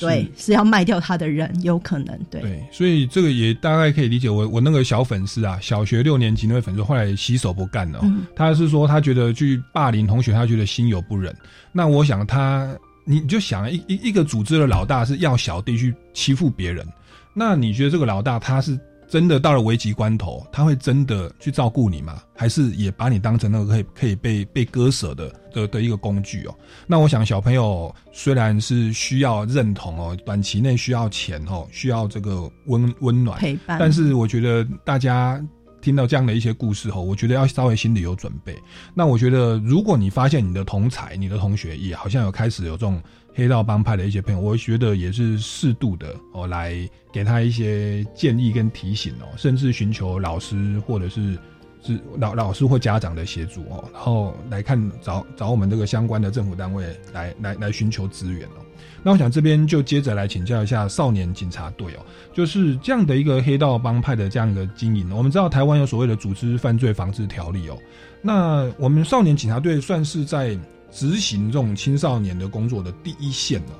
[0.00, 2.40] 对是要卖掉他的人，有可能对。
[2.40, 4.30] 对，所以这个也大概可以理解。
[4.30, 8.02] 我我那个小粉丝啊，小学六年级那位粉丝，后来洗手不干了
[8.34, 11.36] 他是说他觉得去霸凌同学，他觉得心有不忍。
[11.70, 16.86] 那我想他，你你就想一一一个组织的老大是要小弟去欺负别人，
[17.34, 22.22] 那你觉得这个老大他是真的到了危急关头，他会真的去照顾你吗？
[22.36, 26.54] 还是也把你当成那个可以可以被被割舍的的的一个工具哦？
[26.86, 35.42] 那我想小朋友虽然是需要认同哦，短期内需要钱哦，需要这个温温暖陪伴但是我觉得大家。
[35.80, 38.52] 听到这样的一些故事后，我觉得要稍微心里有准备。
[38.94, 43.00] 那我觉得，如果你发现你的同才、你的同学也好像有开始有这种
[43.38, 46.76] 黑道帮派的一些朋友，我觉得也是适度的哦，来
[47.12, 51.38] 给他一些建议跟提醒哦，甚至寻求老师或者是
[51.80, 58.60] 是老老师或家长的协助哦，然后来看找找我们这个相关的政府单位来来来寻求资源哦。
[59.04, 65.16] 那我想这边就接着来请教一下少年警察队哦，就是这样的一个黑道帮派的这样一个经营。
[65.16, 67.78] 我们知道台湾有所谓的组织犯罪防治条例哦，
[68.20, 70.58] 那我们少年警察队算是在
[70.90, 73.72] 执行这种青少年的工作的第一线哦。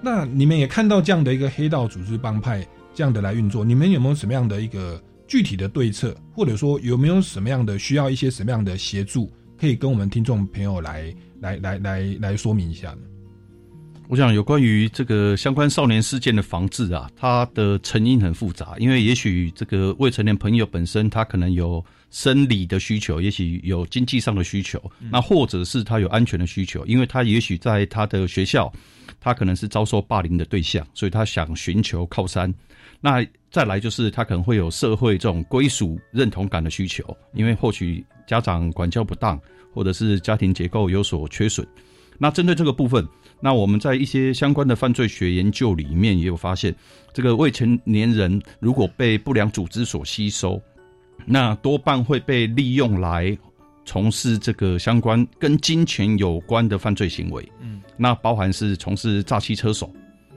[0.00, 13.00] 那你们也看到这样的一个黑道组织帮派这样的来运作，你们有没有什么样的一个具体的对策，或者说有没有什么样的需要一些什么样的协助，可以跟我们听众朋友来来来来来说明一下呢？
[14.10, 28.72] 我想有关于这个相关少年事件的防治啊，它的成因很复杂，因为也许这个未成年朋友本身他可能有生理的需求，也许有经济上的需求，那或者是他有安全的需求，因为他也许在他的学校，
[29.20, 32.52] 他可能是遭受霸凌的对象，所以他想寻求靠山。
[33.00, 39.40] 那再来就是他可能会有社会这种归属认同感的需求，因为或许家长管教不当，
[39.72, 41.64] 或者是家庭结构有所缺损。
[42.22, 43.08] 那针对这个部分，
[43.40, 46.74] 那我们在一些相关的犯罪学研究里面也有发现，
[47.12, 50.60] 这个未成年人如果被不良组织所吸收，
[51.24, 53.36] 那多半会被利用来
[53.84, 57.46] 从事这个相关跟金钱有关的犯罪行为。
[57.60, 59.90] 嗯，那包含是从事诈欺车手，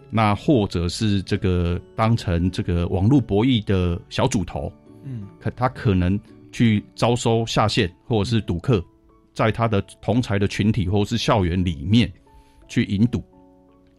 [0.09, 4.71] 那或者是这个当成这个网络博弈的小主头。
[5.03, 6.17] 嗯，可他可能
[6.51, 8.83] 去招收下线或者是赌客，
[9.33, 12.11] 在他的同才的群体或者是校园里面
[12.73, 13.23] 去引赌。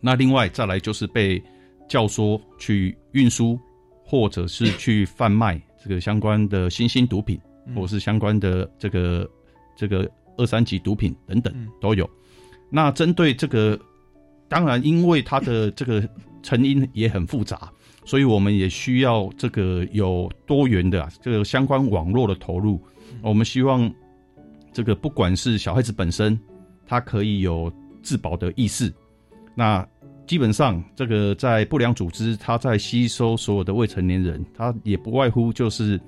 [0.01, 1.41] 那另外再来就是被
[1.89, 3.57] 教唆去运输，
[4.05, 9.31] 或者是去贩卖这个相关的新兴毒品，嗯或是相关的这个
[9.77, 12.09] 这个二三级毒品等等嗯都有。
[12.69, 13.79] 那针对这个，
[14.49, 16.03] 当然因为它的这个
[16.43, 17.71] 成因也很复杂，
[18.05, 22.83] 所以我们也需要这个有多元的、啊、这个相关网络的投入。
[23.23, 23.91] 我们希望
[24.73, 26.39] 这个不管是小孩子本身，
[26.87, 27.73] 他可以有
[28.05, 28.93] 自保的意识，
[29.57, 29.85] 那
[30.27, 36.01] 基本上这个在不良组织，它在吸收所有的未成年人，它也不外乎就是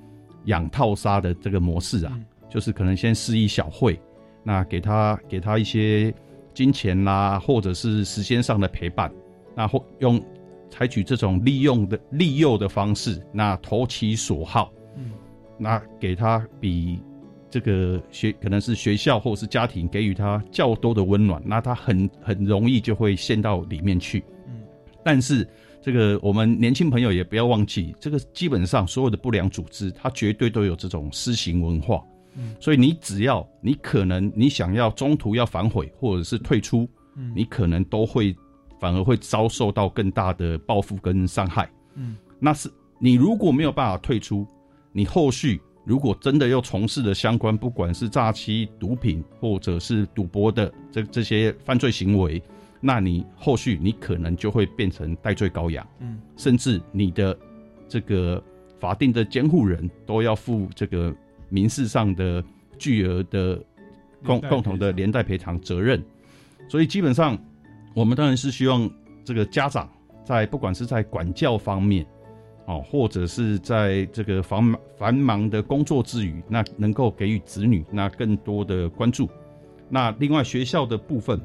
[0.45, 2.17] 养套杀的这个模式啊，
[2.49, 3.99] 就是可能先施以小惠，
[4.43, 6.13] 那给他给他一些
[6.53, 9.11] 金钱啦，或者是时间上的陪伴，
[9.55, 10.23] 那或用
[10.69, 15.11] 采取这种利用的利诱的方式，那投其所好，嗯，
[15.57, 17.01] 那给他比
[17.49, 24.23] 这个学可能是学校或者是家庭给予他较多的温暖，那他很很容易就会陷到里面去。
[24.47, 24.63] 嗯，
[25.03, 25.47] 但是
[25.81, 32.03] 这个我们年轻朋友也不要忘记，这个基本上所有的不良组织，它绝对都有这种私刑文化。
[32.35, 38.35] 嗯所以你只要你可能你想要中途要反悔或者是退出，嗯你可能都会
[38.79, 41.67] 反而会遭受到更大的报复跟伤害。
[41.95, 42.69] 嗯那是
[42.99, 44.45] 你如果没有办法退出，
[44.91, 52.43] 你后续如果真的要从事的相关，不管是诈欺、毒品或者是赌博的这这些犯罪行为，
[52.81, 56.19] 那你后续你可能就会变成代罪羔羊，嗯。
[56.35, 57.35] 甚至你的
[57.87, 58.43] 这个
[58.81, 61.15] 法定的监护人都要负这个
[61.47, 62.43] 民事上的
[62.77, 63.57] 巨额的
[64.25, 66.03] 共共同的连带赔偿责任。
[66.67, 67.39] 所以基本上，
[67.93, 68.91] 我们当然是希望
[69.23, 69.89] 这个家长
[70.25, 72.05] 在不管是在管教方面，
[72.67, 79.27] 哦，或者是在这个繁忙繁忙的工作之余，那能够给予子女那更多的关注。
[79.89, 81.41] 那另外学校的部分，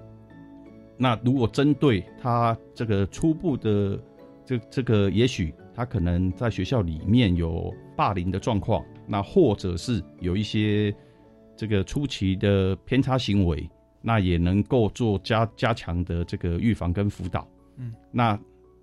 [0.98, 3.98] 那如果针对他这个初步的
[4.44, 10.92] 这这个，也许他可能在学校里面有霸凌的状况，那或者是有一些
[11.56, 13.70] 这个初期的偏差行为，
[14.00, 17.46] 那也能够做加加强的这个预防跟辅导。
[17.76, 18.36] 嗯，那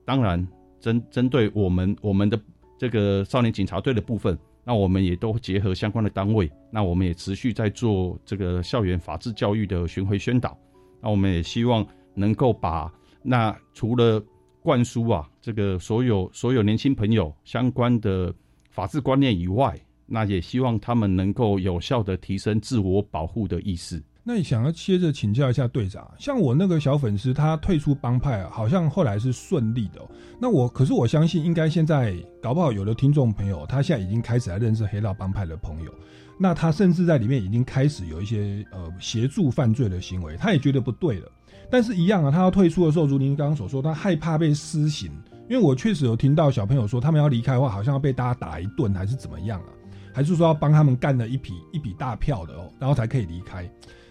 [0.05, 0.47] 当然
[0.79, 2.39] 针针对我们我们的
[2.77, 10.57] 这个少年警察队的部分，那我们也都结合相关的单位，那我们也持续在做这个校园法治教育的巡回宣导。
[11.01, 14.23] 那我们也希望能够把那除了
[14.61, 18.33] 灌输啊这个所有所有年轻朋友相关的
[18.69, 24.01] 法治观念以外，那也希望他们能够有效的提升自我保护的意识。
[24.29, 29.99] 那你想要接着请教一下队长，像我那个小粉丝，他退出帮派啊，好像后来是顺利的、
[30.39, 35.91] 那我可是我相信，应该现在搞不好有的听众朋友，他现在已经开始来认识黑道帮派的朋友，
[36.37, 41.31] 那他甚至在里面已经开始有一些呃协助犯罪的行为，他也觉得不对了。
[41.71, 45.11] 但是，一样啊，他要退出的时候，如您刚刚所说，他害怕被施行，
[45.49, 49.69] 因为我确实有听到小朋友说，他们要离开的话，好像要被大家打一顿，还是怎么样啊？
[50.13, 53.67] 还是说要帮他们干了一笔一笔大票的哦，然后才可以离开？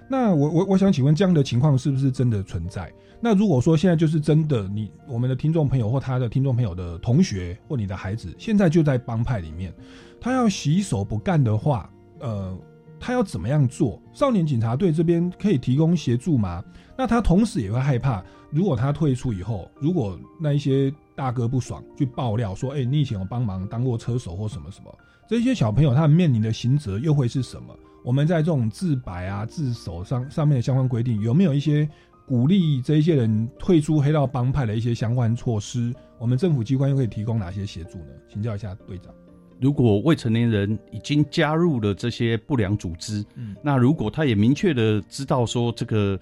[0.08, 2.90] 那我我我想请问，这样的情况是不是真的存在？
[3.20, 9.74] 那如果说现在就是真的，你我们的听众朋友或他的听众朋友的同学或你的孩子，现在就在帮派里面，
[10.20, 11.90] 他要洗手不干的话，
[12.20, 12.56] 呃，
[12.98, 14.00] 他要怎么样做？
[14.14, 16.64] 少年警察队这边可以提供协助吗？
[16.96, 24.96] 那他同时也会害怕，如果他退出以后，如果那一些大哥不爽去爆料说，哎、你以前有帮忙当过车手或什么什么，
[25.28, 27.74] 这些小朋友他面临的刑责又会是什么？
[28.04, 31.88] 我们在这种自白啊、自首上上面的相关规定，有没有一些
[32.26, 35.92] 鼓励这一些人退出黑道帮派的一些相关措施？
[36.18, 38.12] 我们政府机关又可以提供哪些协助呢？
[38.28, 39.12] 请教一下队长。
[39.60, 46.18] 如果未成年人已经加入了这些不良组织，嗯那如果他也明确的知道说这个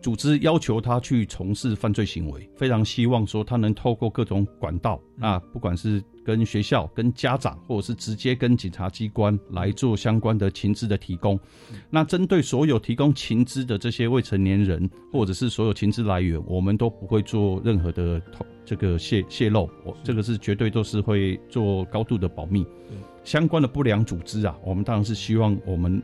[0.00, 11.38] 组织要求他去从事犯罪行为，非常希望说他能透过各种管道，那不管是跟学校、跟家长，或者是直接跟警察机关来做相关的情资的提供。
[11.90, 22.64] 那针对所有提供情资的这些未成年人，或者是所有情资来源，我们都不会做任何的透这个泄泄露，我这个是绝对都是会做高度的保密。
[23.24, 26.00] 相关的不良组织啊，我们当然是希望我们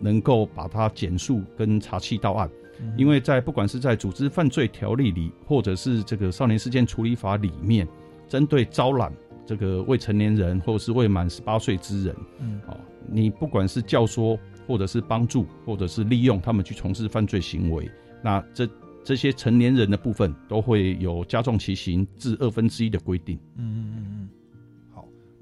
[0.00, 2.48] 能够把它减速跟查缉到案。
[2.96, 7.86] 因为在不管是在组织犯罪条例里，或者是这个少年事件处理法里面，
[8.28, 9.12] 针对招揽
[9.46, 12.60] 这个未成年人或者是未满十八岁之人，嗯。
[12.68, 12.76] 哦，
[13.10, 17.90] 你不管是教唆，或者是帮助，或者是利用他们去从事犯罪行为，
[18.22, 18.68] 那这
[19.04, 23.36] 这些成年人的部分都会有加重其刑至二分之一的规定。
[23.56, 24.41] 嗯嗯嗯嗯，好，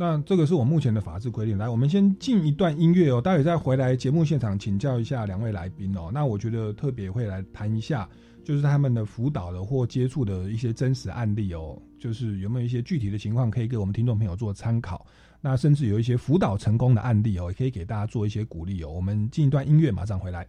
[0.01, 1.59] 那这个是我目前的法制规定。
[1.59, 6.11] 来，我们先进一段音乐哦，待会再回来节目现场请教一下两位来宾哦。
[6.11, 8.09] 那我觉得特别会来谈一下，
[8.43, 15.05] 就是他们的辅导的或接触的一些真实案例哦，就是有没有一些具体的情况可以给我们听众朋友做参考。
[15.43, 18.89] 那甚至有一些辅导成功的案例哦，也可以给大家做一些鼓励哦。
[18.89, 20.47] 我们进一段音乐，马上回来。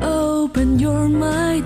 [0.00, 1.64] Open your mind，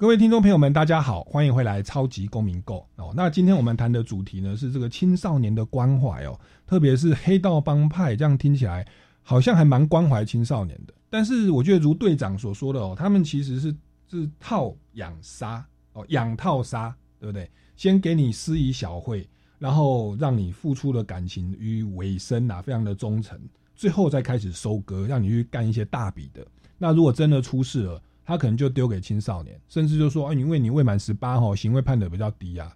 [0.00, 3.12] 各位听众朋友们，大家好，欢迎回来《超级公民购》哦。
[3.14, 8.88] 那今天我们谈的主题呢是这个青少年的关怀哦，特别是黑道帮派，这样听起来
[9.22, 10.94] 好像还蛮关怀青少年的。
[11.10, 13.76] 但是我觉得如队长所说的哦，他们其实是
[14.08, 17.50] 是套养杀哦，养套杀，对不对？
[17.76, 19.28] 先给你施以小惠，
[19.58, 23.38] 然后让你付出了感情与尾声啊，非常的忠诚，
[23.76, 26.42] 最后再开始收割，让你去干一些大笔的。
[26.78, 32.74] 那如果真的出事了，他可能就丢给青少年，甚至就说：“哎，因为你未满十八吼，行为判的比较低啊。”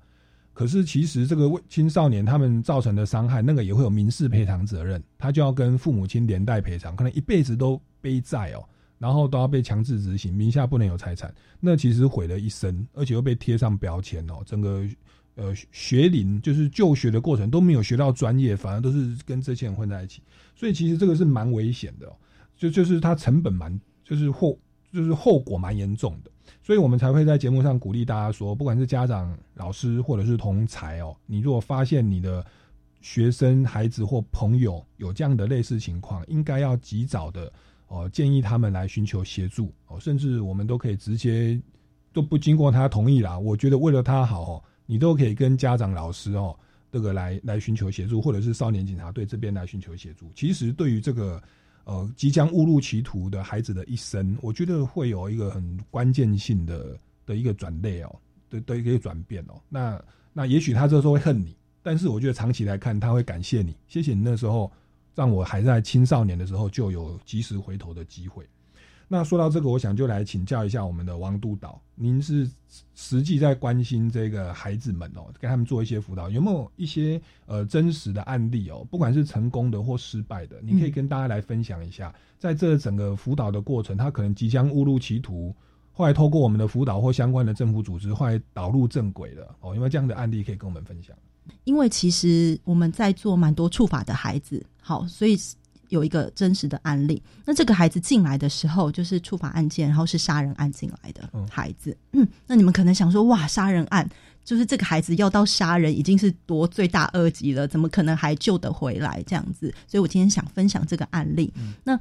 [0.55, 8.65] 可是其实这个未青少年他们造成的伤害，那个也会有民事赔偿责任，他就要跟父母亲连带赔偿，可能一辈子都背债哦，
[8.97, 14.85] 然后都要被强制执行，名下不能有财产，那其实毁了一生，而且又被贴上标签哦，整个
[15.35, 20.23] 呃学龄就是就学的过程都没有学到专业，反而都是跟这些人混在一起，
[20.55, 22.13] 所以其实这个是蛮危险的，
[22.57, 24.57] 就就是它成本蛮就是或。
[24.95, 26.31] 就是后果蛮严重的，
[26.63, 32.47] 所以我们才会在节目上鼓励大家说，不管是家长、老师或者是同才哦，你如果发现你的
[33.01, 37.53] 学生、孩子或朋友有这样的类似情况，应该要及早的
[37.89, 41.61] 哦建议他们来寻求协助哦，甚至我们都可以直接
[42.13, 43.37] 都不经过他同意啦。
[43.37, 46.57] 我觉得为了他好哦，你都可以跟家长、老师哦
[46.93, 50.31] 这个来来寻求协助，或者是少年警察队这边来寻求协助。
[50.37, 51.43] 其实对于这个。
[51.85, 58.17] 呃，即将误入歧途的孩子的一生，我觉得会有一个很关键性的的一个转类哦，
[58.49, 59.61] 的的一个转变哦。
[59.69, 64.73] 那那也许他这时候会恨你，但是我觉得长期来看，他会感谢你，谢谢你那时候
[65.15, 68.45] 让我还在青少年的时候就有及时回头的机会。
[69.07, 72.51] 那说到这个，我想就来请教一下我们的王督导，您是
[72.95, 78.87] 实际在关心这个孩子们哦，跟他们做一些辅导，有没有一些呃真实的案例哦？
[78.91, 82.13] 不管是成功的或失败的，你可以跟大家来分享一下。
[82.39, 85.55] 在这整个辅导的过程，他可能即将误入歧途，
[85.93, 89.75] 后来透过我们的辅导或相关的政府组织，后来导入正轨了哦。
[89.75, 91.15] 有没有这样的案例可以跟我们分享。
[91.65, 95.39] 因为其实我们在做蛮多触法的孩子，好，所以。
[95.95, 101.97] 有一个真实的案例，那这个孩子进来的时候就是触法案件，然后是杀人案进来的孩子。
[102.13, 104.09] 嗯，那你们可能想说，哇，杀人案
[104.45, 109.73] 就是这个孩子要到杀人已经是夺罪大恶极了，怎么可能还救得回来这样子？
[109.87, 111.53] 所以我今天想分享这个案例。
[111.85, 111.99] 那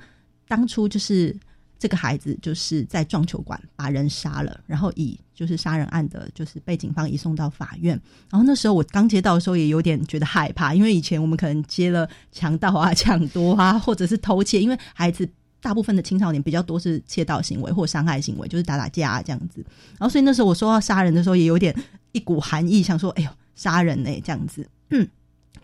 [0.47, 1.35] 当初就是。
[1.83, 8.01] 这个孩子就是在撞球馆把人杀了，然后以就是杀人案的，就是被警方移送到法院。
[8.29, 15.29] 然后那时候我刚接到的时候也有点觉得害怕，因为以前我们可能接了强盗啊、抢夺啊，或者是偷窃，因为孩子
[15.59, 19.59] 大部分的青少年比较多是窃盗行为或伤害行为，就是打打架啊这样子。
[19.99, 21.75] 然后所以那时候我说到杀人的时候，也有点
[22.13, 24.65] 一股寒意，想说：“哎呦，杀人呢？”这样子。
[24.91, 25.05] 嗯。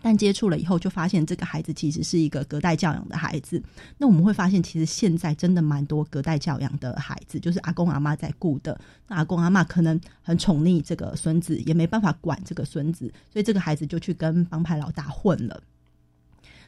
[0.02, 3.62] 但接触了以后，就发现这个孩子其实是一个隔代教养的孩子。
[3.98, 8.80] 那我们会发现，其实现在真的蛮多隔代教养的孩子，就是阿公阿妈在顾的。
[9.08, 15.62] 那阿公阿妈可能很宠溺这个孙子，也没办法管这个孙子，所以这个孩子就去跟帮派老大混了。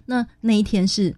[0.05, 1.17] 那那一天是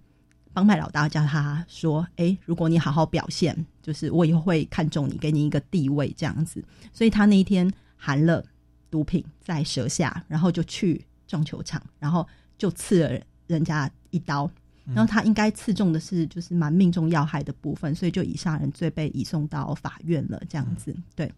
[0.53, 8.45] 帮派老大叫他说：“哎，如果你好好表现，就是我以后会看中你，给你一个地位这样子。”所以他那一天含了
[8.89, 11.05] 毒品在舌下，然后就去。
[11.27, 12.27] 撞球场，然后
[12.59, 14.51] 就刺了人家一刀，
[14.87, 20.41] 然后他应该刺中的是就是蛮命中要害的部分，所以就以杀人罪被移送到法院了。
[20.49, 21.33] 这样子，对。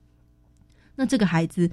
[0.95, 1.71] 那这个孩子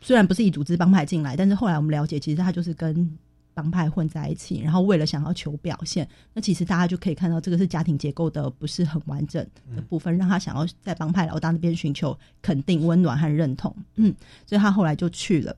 [0.00, 3.18] 虽然不是以组织帮派进来，但是后来我们了解，其实他就是跟
[3.52, 9.46] 帮派混在一起，然后为了想要求表现，那其实大家就可以看到，这个是家庭结构的不是很完整
[9.76, 13.74] 的部分，让他想要在帮派老大那边寻求肯定、温暖和认同。
[13.94, 14.12] 嗯，
[14.46, 15.56] 所以他后来就去了。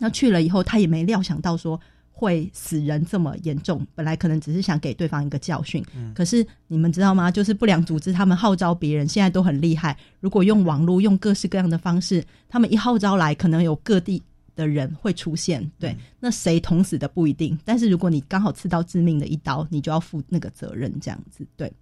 [0.00, 1.78] 那去了以后，他也没料想到说
[2.10, 3.86] 会死人这么严重。
[3.94, 5.84] 本来可能只是想给对方一个教训，
[6.14, 7.30] 可是你们知道吗？
[7.30, 9.96] 就是不良组织他们号召别人，现在都很厉害。
[10.20, 14.22] 如果用网络，用各式各样的方式，他们一号召来，可能有各地
[14.56, 15.70] 的人会出现。
[15.78, 20.92] 对，那谁捅死的不一定，但是如果你刚好刺到致命的一刀，你就要负那个责任。
[21.00, 21.72] 这样子，对。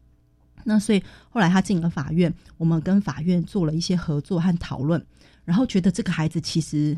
[0.65, 5.05] 那所以后来他进了法院，我们跟法院做了一些合作和讨论，
[5.45, 6.97] 然后觉得这个孩子其实。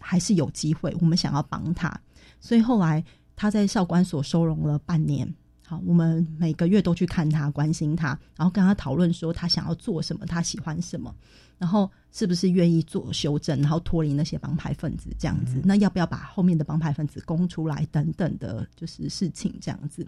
[0.00, 2.00] 还是有机会，我们想要帮他，
[2.40, 3.04] 所以后来
[3.36, 5.32] 他在少管所收容了半年。
[5.66, 11.14] 好，我们每个月都去看他，关心他，然后跟他讨论说他想要做什么，他喜欢什么，
[11.58, 15.60] 然后是不是愿意做修正，然后脱离那些帮派分子这样子。
[15.62, 20.06] 那要不要把后面的帮派分子供出来等等的，就是事情这样子。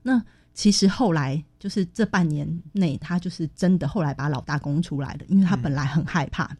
[0.00, 0.22] 那
[0.54, 6.56] 其实后来就是这半年内，他就是真的后来把老大供出来了，因为他本来很害怕。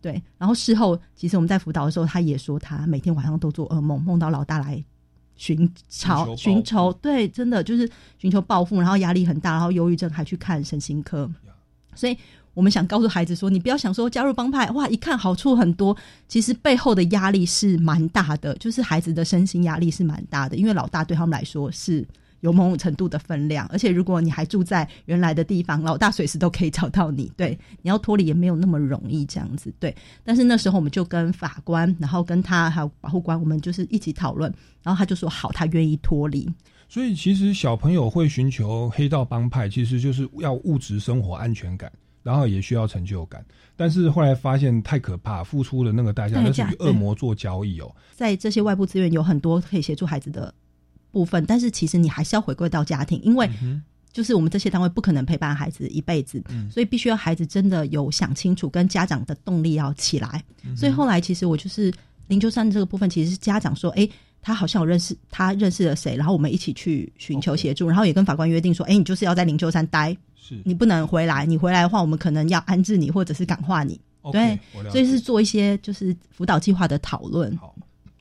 [0.00, 4.84] 对，然后事后其实我们在辅导的时候，他也说他每天晚上都做噩梦，梦到老大来
[5.36, 11.30] 寻仇寻仇，对，真的就是寻求报复，然后压力很大，然后忧郁症还去看神经科，
[11.94, 12.16] 所以。
[12.54, 15.96] 我们想告诉孩子说，你不要想说加入帮派，哇，一看好处很多，
[16.26, 22.04] 其实背后的压力是蛮大的，就是孩子的身心压力是蛮大的，因为老大对他们来说是。
[22.40, 27.30] 有某种程度的分量，而且如果你还住在原来的地方，老大随时都可以找到你。
[27.36, 29.72] 对，你要脱离也没有那么容易，这样子。
[29.80, 36.48] 对，但是那时候我们就跟法官，然后跟他还有保护官，我们就是一起讨论，然后他就说好，他愿意脱离。
[36.88, 43.44] 所以其实小朋友会寻求黑道帮派，其实就是要物质生活安全感，然后也需要成就感。
[43.76, 47.94] 但是后来发现太可怕，付出的那个代价，那是与恶魔做交易哦。
[48.14, 50.54] 在这些外部资源有很多可以协助孩子的。
[51.10, 53.48] 部分，但是其实你还是要回归到家庭，因为
[54.12, 60.42] 就是我们这些单位不可能陪伴孩子一辈子，所以必须要孩子真的有想清楚，跟家长的动力要起来。
[60.76, 61.92] 所以后来其实我就是
[62.26, 64.08] 灵鹫山这个部分，其实是家长说，哎，
[64.42, 70.60] 他好像有认识，他认识了谁，然后我们一起去寻求协助，然后也跟法官约定说，哎，你就是要在灵鹫山待，是。
[70.64, 74.00] 你不能回来，你回来的话，我们可能要安置你或者是感化你，
[74.32, 74.58] 对，
[74.90, 77.56] 所以是做一些就是辅导计划的讨论。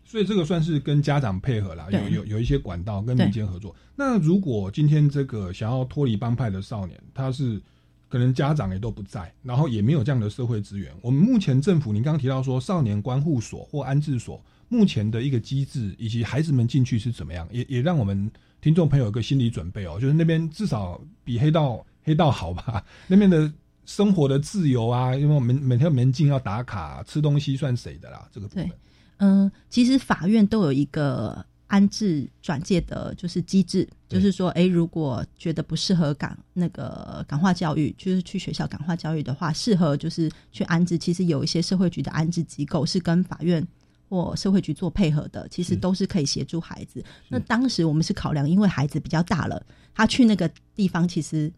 [0.08, 3.76] 所以这个算是跟家长配合啦，有有有一些管道跟民间合作。
[3.94, 7.62] 那如果今天这个想要脱离帮派的少年，他是
[8.08, 10.96] 可能家长也都不在，然后也没有这样的社会资源。
[11.02, 18.32] 我们目前政府，您刚刚提到说少年关护所或安置所，目前的一个机制以及孩子们进去是怎么样，也也让我们
[18.62, 22.82] 听众朋友有个心理准备哦，就是那边至少比黑道黑道好吧？
[23.08, 23.52] 那边的
[23.86, 28.26] 生活的自由啊，因为我们每天门禁要打卡，吃东西算谁的啦？
[28.32, 28.72] 这个部分。
[29.18, 40.98] 嗯，其实法院都有一个安置转介的，就是机制，就是说，哎，如果觉得不适合感那个感化教育，就是去学校感化教育的话，适合就是去安置。
[40.98, 43.66] 其实有一些社会局的安置机构是跟法院
[44.08, 47.04] 或社会局做配合的，其实都是可以协助孩子。
[47.28, 49.62] 那当时我们是考量，因为孩子比较大了，
[49.94, 51.52] 他去那个地方，其实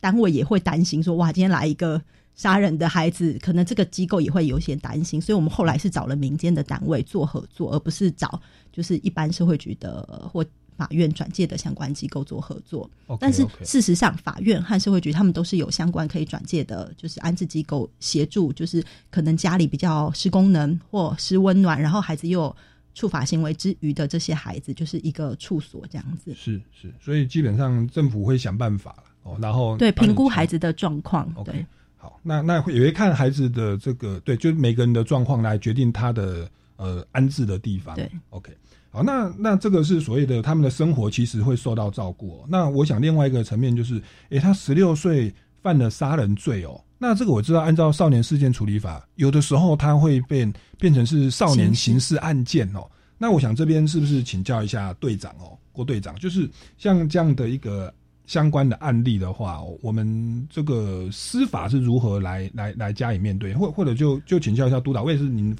[0.00, 2.02] 单位也会担心说，哇，今天来一个。
[2.34, 8.40] 杀人的孩子，可能这个机构也会有些担心，所以我们后来是找了民间的单位做合作，而不是找
[8.72, 10.44] 就是一般社会局的或
[10.76, 12.90] 法院转介的相关机构做合作。
[13.20, 22.56] 但是事实上，法院和社会局他们都是有相关可以转介的，就是安置机构协助，就是可能家里比较失功能或失温暖，然后孩子又有
[22.92, 26.34] 触法行为之余的这些孩子，就是一个处所这样子。
[26.34, 31.64] 是是，所以基本上政府会想办法了哦，然后对评估孩子的状况，对。
[32.04, 36.46] 好，那那也会看孩子的这个，对，就是每个人的状况来决定他的
[36.76, 37.96] 呃安置的地方。
[37.96, 38.52] 对，OK，
[38.90, 42.40] 好，那那这个是所谓的他们的生活其实会受到照顾。
[42.40, 42.44] 哦。
[42.46, 45.32] 那我想另外一个层面就是，诶，他十六岁
[45.62, 52.86] 犯了杀人罪哦，那这个我知道，按照少年事件处理法，有的时候他会变变成是少年刑事案件哦。
[53.16, 56.46] 那我想这边是不是请教一下队长哦，郭队长，就是
[56.76, 57.90] 像这样的一个。
[58.26, 65.54] 相关的案例的话，我们这个司法是如何来来来加以面对，或或者就就请教一下督导，我也是您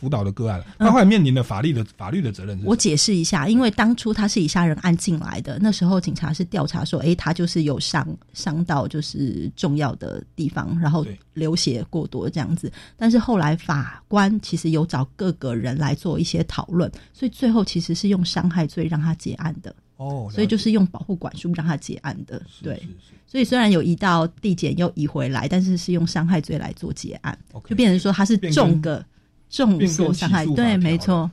[0.00, 2.58] 辅导的个案，他后来面临的法律的法律的责任。
[2.64, 12.72] 我解释一下，因为当初他是以杀人案进来的，那时候警察是调查说，哎，他就是有伤伤到就是重要的地方，然后流血过多这样子。
[12.96, 19.74] 但是后来法官其实有找各个人来做一些讨论，所以最后其实是用伤害罪让他结案的。
[19.98, 22.82] 哦，所以就是用保护管束让他结案的，对。
[23.26, 27.38] 所以虽然有移到地检又移回来，但是是用伤害罪来做结案，
[27.68, 29.04] 就变成说他是重个
[29.50, 31.30] 重受伤害，对，没错。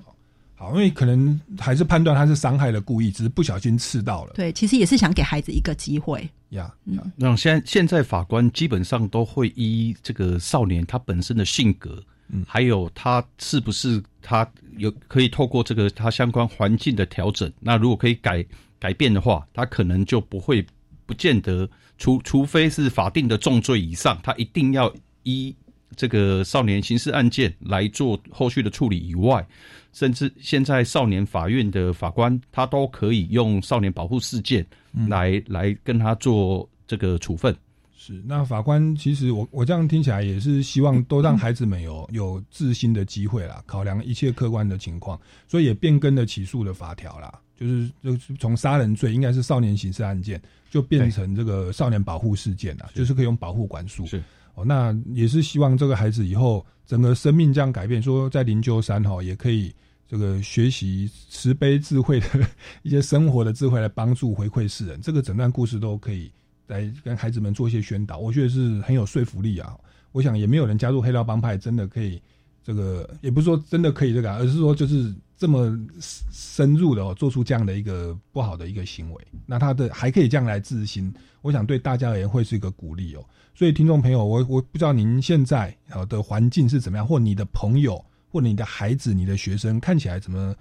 [0.55, 4.33] 好，因为可能还是判断他是伤害了故意，只是不小心刺到了。
[4.33, 6.27] 对，其实也是想给孩子一个机会。
[6.49, 6.73] 呀，
[7.15, 12.03] 那现现在法官基本上都会依这个少年他本身的性格。
[12.29, 14.45] 嗯，还有他是不是他
[14.77, 17.49] 有可以透过这个他相关环境的调整？
[17.59, 18.43] 那如果可以改
[18.79, 20.65] 改变的话，他可能就不会
[21.05, 24.93] 不见得除除非是法定的重罪以上，他一定要
[25.23, 25.55] 依
[25.97, 29.45] 这个少年刑事案件来做后续的处理以外，
[29.91, 34.65] 甚至现在少年法院的法官他都可以用少年保护事件
[35.09, 37.53] 来来跟他做这个处分。
[37.97, 50.39] 是，那法官其实我我这样听起来也是希望都让孩子们有有自新的机会啦，考量一切客观的情况，所以也变更了起诉的法条啦，就是就是从杀人罪应该是少年刑事案件，
[50.69, 54.05] 就变成这个少年保护事件啦，就是可以用保护管束。
[54.05, 54.23] 是
[54.57, 59.73] 哦，那也是希望这个孩子以后整个生命这样改变，说在灵鹫山哈也可以
[60.07, 62.27] 这个学习慈悲智慧的
[62.83, 66.29] 一些生活的智慧来帮助回馈世人，这个整段故事都可以。
[66.67, 69.73] 来跟孩子们做一些宣导，我觉得是很有说服力啊！
[70.11, 72.21] 我想也没有人加入黑道帮派，真的可以
[72.61, 81.09] 这个，也不是说真的可以这个，而是说就是这么深入的哦，做出这样的一个不好的一个行为，那他的还可以这样来自新，
[81.41, 83.23] 我想对大家而言会是一个鼓励哦。
[83.57, 87.99] 所以听众朋友，我我不知道您现在啊的环境是怎么样，或你的朋友，
[88.29, 90.55] 或你的孩子、你的学生看起来怎么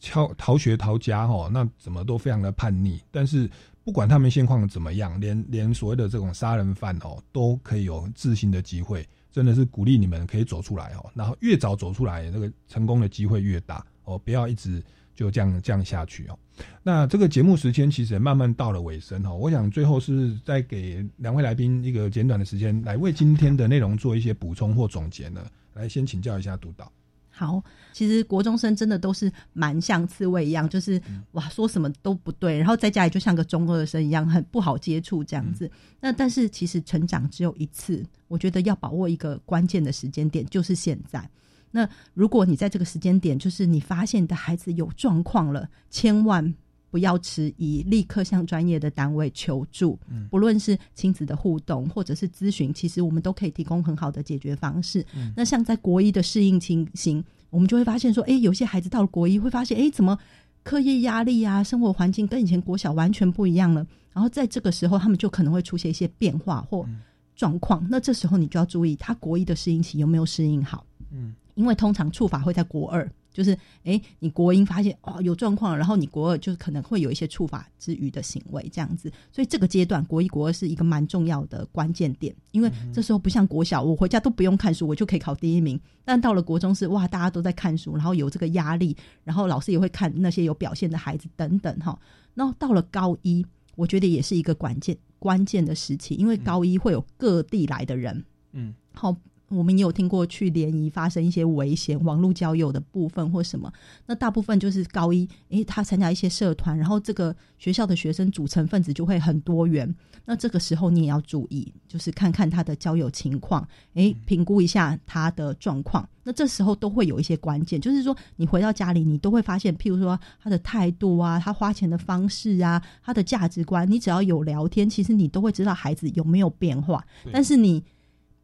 [0.00, 3.02] 逃逃学逃家哈，那怎么都非常的叛逆。
[3.10, 3.50] 但是
[3.82, 9.04] 不管他们现况怎么样，连连所谓的这种杀人犯哦，都可以有自新的机会。
[9.32, 14.16] 真的是鼓励你们可以走出来哦，然后越早走出来，那个成功的机会越大哦。
[14.16, 14.80] 不要一直
[15.16, 16.38] 就这样这样下去哦。
[16.82, 19.34] 那这个节目时间其实也慢慢到了尾声哦。
[19.34, 25.44] 我想最后是再给两位来宾一个简短的时间，来为今天的内容做一些补充或总结呢。
[25.74, 26.90] 来，先请教一下督导。
[27.28, 27.62] 好，
[27.92, 30.98] 其实国中生真的都是蛮像刺猬一样，就是
[31.32, 35.70] 哇，说什么都不对，然后在家里就像个中二生一样，很不好接触这样子。
[36.00, 41.28] 那但是其实成长只有一次，我觉得要把握一个关键的时间点，就是现在。
[41.76, 46.54] 那如果你在这个时间点，就是你发现你的孩子有状况了，千万
[46.90, 49.98] 不要迟疑，立刻向专业的单位求助。
[50.08, 55.04] 嗯，不论是亲子的互动或者是咨询，其实我们都可以提供很好的解决方式。
[55.14, 60.18] 嗯，那像在国一的适应情形，我们就会发现说，哎，有些孩子到了国一会发现，哎，怎么
[60.62, 63.86] 课业压力啊，生活环境跟以前国小完全不一样了。
[64.14, 66.88] 然后在这个时候，他们就可能会出现一些变化或
[67.34, 67.86] 状况。
[67.90, 70.86] 那这时候你就要注意，他国一的适应期有没有适应好？
[71.12, 71.34] 嗯。
[71.56, 91.98] 因为通常处罚会在国二，就是哎，你国一发现哦有状况，然后你国二就可能会有一些处罚之余的行为这样子，所以这个阶段国一国二是一个蛮重要的关键点，因为这时候不像国小，我回家都不用看书，我就可以考第一名，但到了国中是哇，大家都在看书，然后有这个压力，然后老师也会看那些有表现的孩子等等哈，
[92.34, 93.44] 然后到了高一，
[93.76, 99.16] 我觉得也是一个关键关键的时期，因为高一会有各地来的人，嗯，好。
[99.48, 103.72] 我们也有听过去联谊发生一些危险，网络交友的部分或什么。
[104.06, 109.94] 那大部分就是高一，诶，他参加一些社团，然后这个学校的学生组成分子就会很多元。
[110.24, 116.08] 那这个时候你也要注意，就是看看他的交友情况，诶，评估一下他的状况。
[116.24, 127.06] 那这时候都会有一些关键，就是说你回到家里，你都会发现，譬如说他的态度啊，他花钱的方式啊，他的价值观，你只要有聊天，其实你都会知道孩子有没有变化。
[127.32, 127.84] 但是你。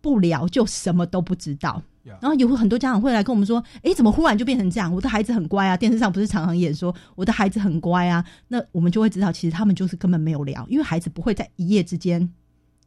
[0.02, 1.80] 不聊就什么都不知道，
[2.20, 4.92] 然后有很多家长会来跟我们说：“哎，怎么忽然就变成这样？
[4.92, 12.28] 我的孩子很乖啊，电视上不是常常演说我的孩子很乖啊？”那我们就会知道，其实他们就是根本没有聊，因为孩子不会在一夜之间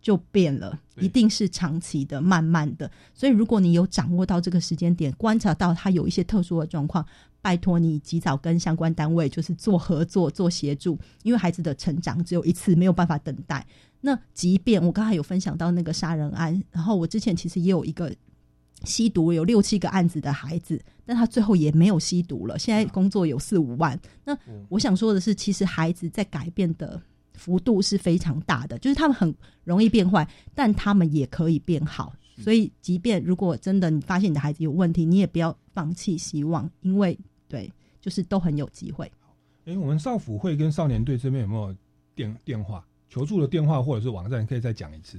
[0.02, 2.92] 就变了，一定是长期的、慢慢的。
[3.14, 7.04] 所以，如果你有掌握到这个时间点，观察到他有一些特殊的状况，
[7.42, 13.66] 拜托你及早跟相关单位就是做合作、做协助，因为孩子的成长只有一次，没有办法等待。
[14.06, 18.16] 那即便我刚才有分享到那个杀人案，然后我之前其实也有一个
[18.84, 24.00] 吸毒有六七个案子的孩子，但他最后也没有吸毒了，现在工作有四五万。
[24.24, 24.38] 那
[24.70, 27.02] 我想说的是，其实孩子在改变的
[27.34, 32.14] 幅度是非常大的，就是他们很容易变坏，但他们也可以变好。
[32.38, 39.12] 所以，即便如果真的你发现你的孩子有问题，你也不要放弃希望，因为对，就是都很有机会。
[39.66, 41.76] 哎，我们少辅会跟少年队这边有没有
[42.14, 42.86] 电电话？
[43.16, 45.18] 求助的电话或者是网站，可以再讲一次。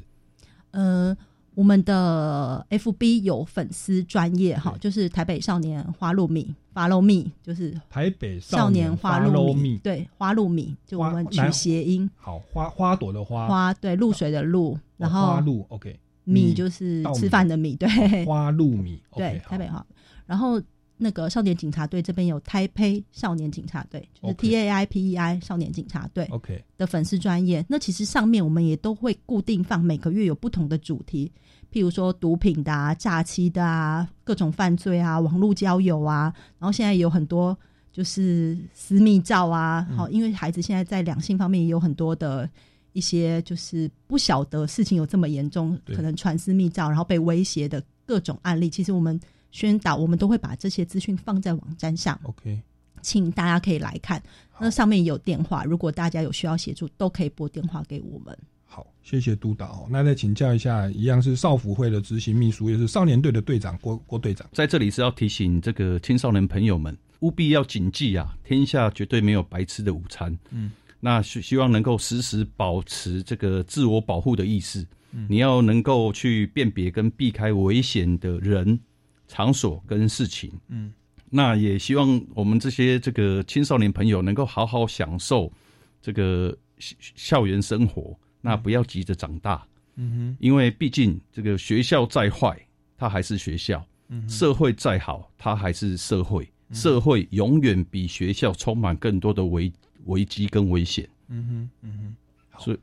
[0.73, 1.17] 呃，
[1.55, 12.11] 我们的 FB 有粉丝专业哈，就是台北少年花露米，Follow me，就是台北少年花露米，对，花露米，就我们取谐音。
[12.17, 19.87] 好，花花朵的花，花对露水的露，然后花露 OK，米就是吃饭的米，对，花露米，对，台北话，
[20.27, 20.61] 然后。
[20.99, 27.65] 那个少年警察队这边有台北少年警察队，就是 T A I P E I 少年警察队，OK 的粉丝专业。
[27.69, 31.31] 那其实上面我们也都会固定放，每个月有不同的主题，
[31.71, 36.33] 譬如说毒品的啊、诈欺的啊、各种犯罪啊、网络交友啊。
[36.59, 37.55] 然后现在有很多
[37.93, 42.49] 就是私密照啊，好，因为孩子现在在两性方面也有很多的
[42.95, 48.71] 一些就是不晓得事情有这么严重，可能传私密照然后被威胁的各种案例。
[48.71, 49.21] 其实我们。
[49.57, 52.21] 宣导，我们都会把这些资讯放在网站上。
[52.25, 52.61] OK，
[53.01, 54.23] 请大家可以来看，
[54.61, 58.39] 那上面有电话，如果大家有需要协助，都可以拨电话给我们。
[58.67, 59.89] 好，谢谢督导。
[59.89, 70.39] 那再请教一下，一样是少辅会的执行秘书，也是少年队的队长郭郭队长，在这里是要提醒这个青少年朋友们，务必要谨记啊，天下绝对没有白吃的午餐。
[70.51, 74.87] 嗯，那希希望能够时时保持这个自我保护的意识。
[75.13, 78.79] 嗯，你要能够去辨别跟避开危险的人。
[79.27, 80.93] 场所跟事情，嗯，
[81.31, 85.53] 那也希望我们这些这个青少年朋友能够好好享受
[86.01, 89.67] 这个校园生活，那不要急着长大，
[89.97, 92.57] 嗯哼，因为毕竟这个学校再坏，
[92.97, 96.49] 它还是学校；，嗯，社会再好，它还是社会。
[96.73, 99.73] 社会永远比学校充满更多的危
[100.07, 101.09] 危机跟危险。
[101.29, 102.79] 嗯哼，嗯哼，所以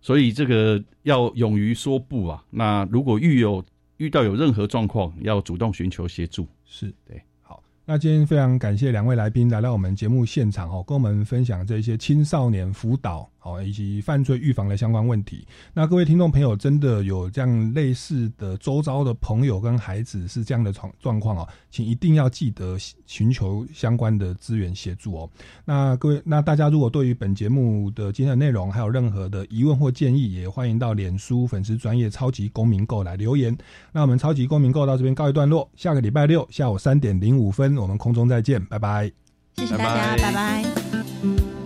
[0.00, 2.44] 所以这个要勇于说不啊。
[2.50, 3.64] 那如果遇有
[4.02, 6.44] 遇到有任何状况，要主动寻求协助。
[6.64, 7.22] 是对。
[7.92, 15.46] 那今天非常感谢两位来宾来到我们节目现场哦，跟我们分享这些青少年辅导哦以及犯罪预防的相关问题。
[15.74, 25.30] 那各位听众朋友，真的有这样类似的周遭的朋友跟孩子是这样的状状况哦，请一定要记得寻求相关的资源协助哦。
[25.66, 33.54] 那各位，那大家如果对于本节目的今天的内容还有任何的疑问或建议，也欢迎到脸书粉丝专业超级公民购来留言。
[33.92, 37.81] 那我们超级公民购到这边告一段落，下个礼拜六下午三点零五分。
[37.82, 39.10] 我们空中再见，拜拜！
[39.56, 41.61] 谢谢大家，拜拜。